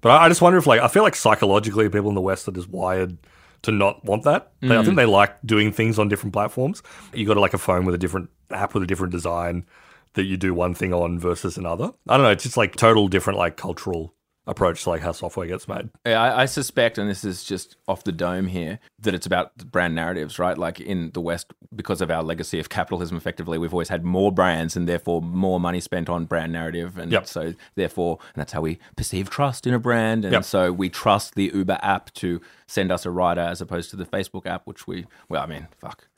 But 0.00 0.10
I, 0.10 0.26
I 0.26 0.28
just 0.28 0.40
wonder 0.40 0.58
if 0.58 0.66
like 0.66 0.80
I 0.80 0.88
feel 0.88 1.02
like 1.02 1.16
psychologically 1.16 1.88
people 1.88 2.08
in 2.08 2.14
the 2.14 2.20
West 2.20 2.46
are 2.48 2.52
just 2.52 2.68
wired 2.68 3.18
to 3.62 3.72
not 3.72 4.04
want 4.04 4.24
that. 4.24 4.52
They, 4.60 4.76
I 4.76 4.82
think 4.82 4.94
mm. 4.94 4.96
they 4.96 5.06
like 5.06 5.36
doing 5.44 5.72
things 5.72 5.98
on 5.98 6.08
different 6.08 6.32
platforms. 6.32 6.82
You 7.12 7.26
got 7.26 7.36
like 7.36 7.54
a 7.54 7.58
phone 7.58 7.84
with 7.84 7.94
a 7.94 7.98
different 7.98 8.30
app 8.50 8.74
with 8.74 8.82
a 8.82 8.86
different 8.86 9.12
design 9.12 9.66
that 10.14 10.24
you 10.24 10.36
do 10.36 10.54
one 10.54 10.74
thing 10.74 10.92
on 10.92 11.18
versus 11.18 11.56
another. 11.56 11.92
I 12.08 12.16
don't 12.16 12.24
know. 12.24 12.30
It's 12.30 12.44
just 12.44 12.56
like 12.56 12.76
total 12.76 13.08
different 13.08 13.38
like 13.38 13.56
cultural 13.56 14.14
approach 14.50 14.82
to 14.82 14.90
like 14.90 15.00
how 15.00 15.12
software 15.12 15.46
gets 15.46 15.68
made. 15.68 15.88
Yeah, 16.04 16.20
I, 16.20 16.42
I 16.42 16.44
suspect, 16.46 16.98
and 16.98 17.08
this 17.08 17.24
is 17.24 17.44
just 17.44 17.76
off 17.86 18.02
the 18.02 18.12
dome 18.12 18.48
here, 18.48 18.80
that 18.98 19.14
it's 19.14 19.24
about 19.24 19.56
brand 19.70 19.94
narratives, 19.94 20.38
right? 20.38 20.58
Like 20.58 20.80
in 20.80 21.12
the 21.12 21.20
West, 21.20 21.52
because 21.74 22.00
of 22.00 22.10
our 22.10 22.22
legacy 22.22 22.58
of 22.58 22.68
capitalism, 22.68 23.16
effectively, 23.16 23.58
we've 23.58 23.72
always 23.72 23.88
had 23.88 24.04
more 24.04 24.32
brands 24.32 24.76
and 24.76 24.88
therefore 24.88 25.22
more 25.22 25.60
money 25.60 25.78
spent 25.80 26.08
on 26.08 26.24
brand 26.24 26.52
narrative. 26.52 26.98
And 26.98 27.12
Yep. 27.12 27.26
so, 27.28 27.54
therefore, 27.76 28.18
and 28.34 28.40
that's 28.40 28.52
how 28.52 28.60
we 28.60 28.80
perceive 28.96 29.30
trust 29.30 29.68
in 29.68 29.72
a 29.72 29.78
brand. 29.78 30.24
And 30.24 30.32
Yep. 30.32 30.44
so 30.44 30.72
we 30.72 30.88
trust 30.88 31.36
the 31.36 31.52
Uber 31.54 31.78
app 31.80 32.12
to 32.14 32.40
send 32.66 32.90
us 32.90 33.06
a 33.06 33.10
rider 33.10 33.40
as 33.40 33.60
opposed 33.60 33.90
to 33.90 33.96
the 33.96 34.04
Facebook 34.04 34.46
app, 34.46 34.66
which 34.66 34.86
we, 34.86 35.06
well, 35.28 35.42
I 35.42 35.46
mean, 35.46 35.68
fuck. 35.78 36.08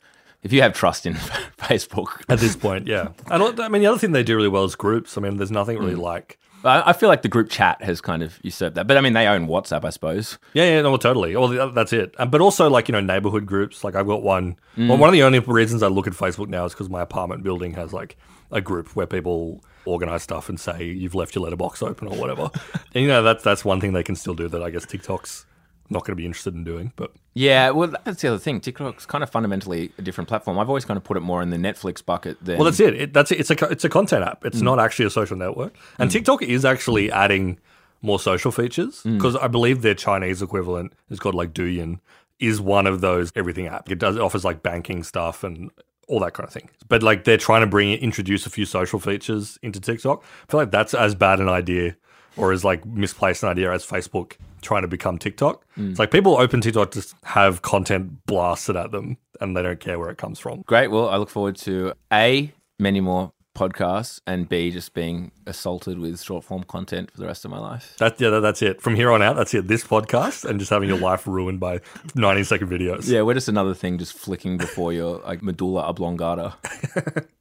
If 0.41 0.51
you 0.51 0.61
have 0.63 0.73
trust 0.73 1.05
in 1.05 1.13
Facebook, 1.57 2.23
At 2.27 2.39
this 2.39 2.55
point, 2.55 2.87
yeah. 2.87 3.09
And 3.29 3.61
I 3.61 3.69
mean, 3.69 3.81
the 3.81 3.87
other 3.87 3.99
thing 3.99 4.11
they 4.11 4.23
do 4.23 4.35
really 4.35 4.49
well 4.49 4.65
is 4.65 4.75
groups. 4.75 5.17
I 5.17 5.21
mean, 5.21 5.37
there's 5.37 5.51
nothing 5.51 5.77
really 5.77 5.95
mm. 5.95 6.01
like. 6.01 6.39
I 6.65 6.93
feel 6.93 7.09
like 7.09 7.21
the 7.21 7.27
group 7.27 7.49
chat 7.49 7.81
has 7.83 7.99
kind 8.01 8.23
of 8.23 8.39
usurped 8.43 8.75
that. 8.75 8.87
But 8.87 8.97
I 8.97 9.01
mean, 9.01 9.13
they 9.13 9.27
own 9.27 9.47
WhatsApp, 9.47 9.83
I 9.83 9.89
suppose. 9.89 10.37
Yeah, 10.53 10.65
yeah, 10.65 10.81
no, 10.81 10.95
totally. 10.97 11.35
Well, 11.35 11.71
that's 11.71 11.91
it. 11.93 12.15
Um, 12.17 12.29
But 12.29 12.41
also, 12.41 12.69
like 12.69 12.87
you 12.87 12.93
know, 12.93 13.01
neighborhood 13.01 13.45
groups. 13.45 13.83
Like 13.83 13.95
I've 13.95 14.07
got 14.07 14.23
one. 14.23 14.57
Well, 14.77 14.97
one 14.97 15.09
of 15.09 15.13
the 15.13 15.23
only 15.23 15.39
reasons 15.39 15.83
I 15.83 15.87
look 15.87 16.07
at 16.07 16.13
Facebook 16.13 16.47
now 16.47 16.65
is 16.65 16.73
because 16.73 16.89
my 16.89 17.01
apartment 17.01 17.43
building 17.43 17.73
has 17.73 17.93
like 17.93 18.17
a 18.51 18.61
group 18.61 18.95
where 18.95 19.07
people 19.07 19.63
organize 19.85 20.23
stuff 20.23 20.47
and 20.47 20.59
say 20.59 20.85
you've 20.85 21.15
left 21.15 21.35
your 21.35 21.43
letterbox 21.43 21.83
open 21.83 22.07
or 22.07 22.15
whatever. 22.15 22.49
and 22.93 23.03
you 23.03 23.07
know, 23.07 23.23
that's 23.23 23.43
that's 23.43 23.65
one 23.65 23.81
thing 23.81 23.93
they 23.93 24.03
can 24.03 24.15
still 24.15 24.33
do 24.35 24.47
that 24.47 24.63
I 24.63 24.69
guess 24.69 24.85
TikTok's 24.85 25.45
not 25.89 26.01
going 26.01 26.13
to 26.13 26.15
be 26.15 26.25
interested 26.25 26.53
in 26.55 26.63
doing. 26.63 26.91
But 26.95 27.11
Yeah, 27.33 27.71
well, 27.71 27.93
that's 28.03 28.21
the 28.21 28.29
other 28.29 28.39
thing. 28.39 28.61
TikTok's 28.61 29.05
kind 29.05 29.23
of 29.23 29.29
fundamentally 29.29 29.91
a 29.97 30.01
different 30.01 30.27
platform. 30.27 30.57
I've 30.59 30.69
always 30.69 30.85
kind 30.85 30.97
of 30.97 31.03
put 31.03 31.17
it 31.17 31.21
more 31.21 31.41
in 31.41 31.49
the 31.49 31.57
Netflix 31.57 32.03
bucket 32.05 32.43
than. 32.43 32.57
well, 32.57 32.65
that's 32.65 32.79
it. 32.79 32.93
it 32.93 33.13
that's 33.13 33.31
it. 33.31 33.39
It's 33.39 33.51
a 33.51 33.65
it's 33.69 33.85
a 33.85 33.89
content 33.89 34.23
app. 34.23 34.45
It's 34.45 34.59
mm. 34.59 34.63
not 34.63 34.79
actually 34.79 35.05
a 35.05 35.09
social 35.09 35.37
network. 35.37 35.73
And 35.99 36.09
mm. 36.09 36.13
TikTok 36.13 36.41
is 36.41 36.65
actually 36.65 37.11
adding 37.11 37.59
more 38.01 38.19
social 38.19 38.51
features 38.51 39.03
mm. 39.03 39.17
because 39.17 39.35
I 39.35 39.47
believe 39.47 39.81
their 39.81 39.95
Chinese 39.95 40.41
equivalent 40.41 40.93
is 41.09 41.19
called 41.19 41.35
like 41.35 41.53
Douyin 41.53 41.99
is 42.39 42.59
one 42.59 42.87
of 42.87 43.01
those 43.01 43.31
everything 43.35 43.67
app. 43.67 43.89
It 43.89 43.99
does 43.99 44.15
it 44.15 44.21
offers 44.21 44.43
like 44.43 44.63
banking 44.63 45.03
stuff 45.03 45.43
and 45.43 45.71
all 46.07 46.19
that 46.19 46.33
kind 46.33 46.47
of 46.47 46.53
thing. 46.53 46.69
But 46.89 47.01
like 47.03 47.23
they're 47.23 47.37
trying 47.37 47.61
to 47.61 47.67
bring 47.67 47.91
introduce 47.93 48.45
a 48.45 48.49
few 48.49 48.65
social 48.65 48.99
features 48.99 49.57
into 49.61 49.79
TikTok. 49.79 50.23
I 50.23 50.51
feel 50.51 50.59
like 50.59 50.71
that's 50.71 50.93
as 50.93 51.15
bad 51.15 51.39
an 51.39 51.49
idea 51.49 51.95
or 52.35 52.51
as 52.51 52.63
like 52.63 52.85
misplaced 52.85 53.43
an 53.43 53.49
idea 53.49 53.71
as 53.71 53.85
Facebook 53.85 54.33
trying 54.63 54.81
to 54.81 54.87
become 54.87 55.17
TikTok. 55.17 55.65
Mm. 55.77 55.91
It's 55.91 55.99
like 55.99 56.11
people 56.11 56.37
open 56.37 56.61
TikTok 56.61 56.91
to 56.91 57.05
have 57.23 57.61
content 57.61 58.25
blasted 58.25 58.75
at 58.75 58.91
them 58.91 59.17
and 59.41 59.55
they 59.55 59.61
don't 59.61 59.79
care 59.79 59.99
where 59.99 60.09
it 60.09 60.17
comes 60.17 60.39
from. 60.39 60.61
Great. 60.63 60.89
Well, 60.89 61.09
I 61.09 61.17
look 61.17 61.29
forward 61.29 61.55
to 61.57 61.93
A, 62.11 62.51
many 62.79 62.99
more 63.01 63.31
podcasts, 63.55 64.19
and 64.25 64.49
B, 64.49 64.71
just 64.71 64.95
being 64.95 65.31
assaulted 65.45 65.99
with 65.99 66.19
short 66.19 66.43
form 66.43 66.63
content 66.63 67.11
for 67.11 67.19
the 67.19 67.27
rest 67.27 67.45
of 67.45 67.51
my 67.51 67.59
life. 67.59 67.93
That, 67.99 68.19
yeah, 68.19 68.29
that- 68.29 68.39
that's 68.39 68.63
it. 68.63 68.81
From 68.81 68.95
here 68.95 69.11
on 69.11 69.21
out, 69.21 69.35
that's 69.35 69.53
it. 69.53 69.67
This 69.67 69.83
podcast 69.83 70.43
and 70.45 70.57
just 70.59 70.71
having 70.71 70.89
your 70.89 70.97
life 71.09 71.27
ruined 71.27 71.59
by 71.59 71.81
90 72.15 72.43
second 72.45 72.69
videos. 72.69 73.07
Yeah, 73.07 73.21
we're 73.21 73.35
just 73.35 73.49
another 73.49 73.75
thing 73.75 73.99
just 73.99 74.13
flicking 74.13 74.57
before 74.57 74.91
your 74.91 75.19
like 75.19 75.43
medulla 75.43 75.81
oblongata. 75.83 76.55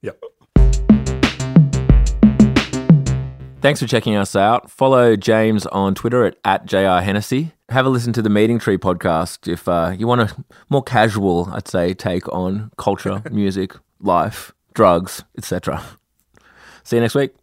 Yep. 0.03 0.21
Thanks 3.63 3.79
for 3.79 3.87
checking 3.87 4.17
us 4.17 4.35
out. 4.35 4.73
Follow 4.73 5.15
James 5.15 5.67
on 5.67 5.95
Twitter 5.95 6.25
at, 6.25 6.37
at 6.45 6.67
JR 6.67 7.01
Hennessy. 7.01 7.53
Have 7.69 7.87
a 7.87 7.89
listen 7.89 8.13
to 8.15 8.21
the 8.21 8.29
Meeting 8.29 8.59
Tree 8.59 8.77
podcast 8.77 9.47
if 9.47 9.69
uh, 9.69 9.95
you 9.97 10.09
want 10.09 10.21
a 10.21 10.45
more 10.69 10.83
casual, 10.83 11.49
I'd 11.53 11.69
say, 11.69 11.95
take 11.95 12.27
on 12.33 12.73
culture, 12.77 13.23
music, 13.31 13.75
life, 14.01 14.53
drugs, 14.75 15.23
etc. 15.39 15.81
See 16.83 16.97
you 16.97 17.03
next 17.03 17.15
week. 17.15 17.37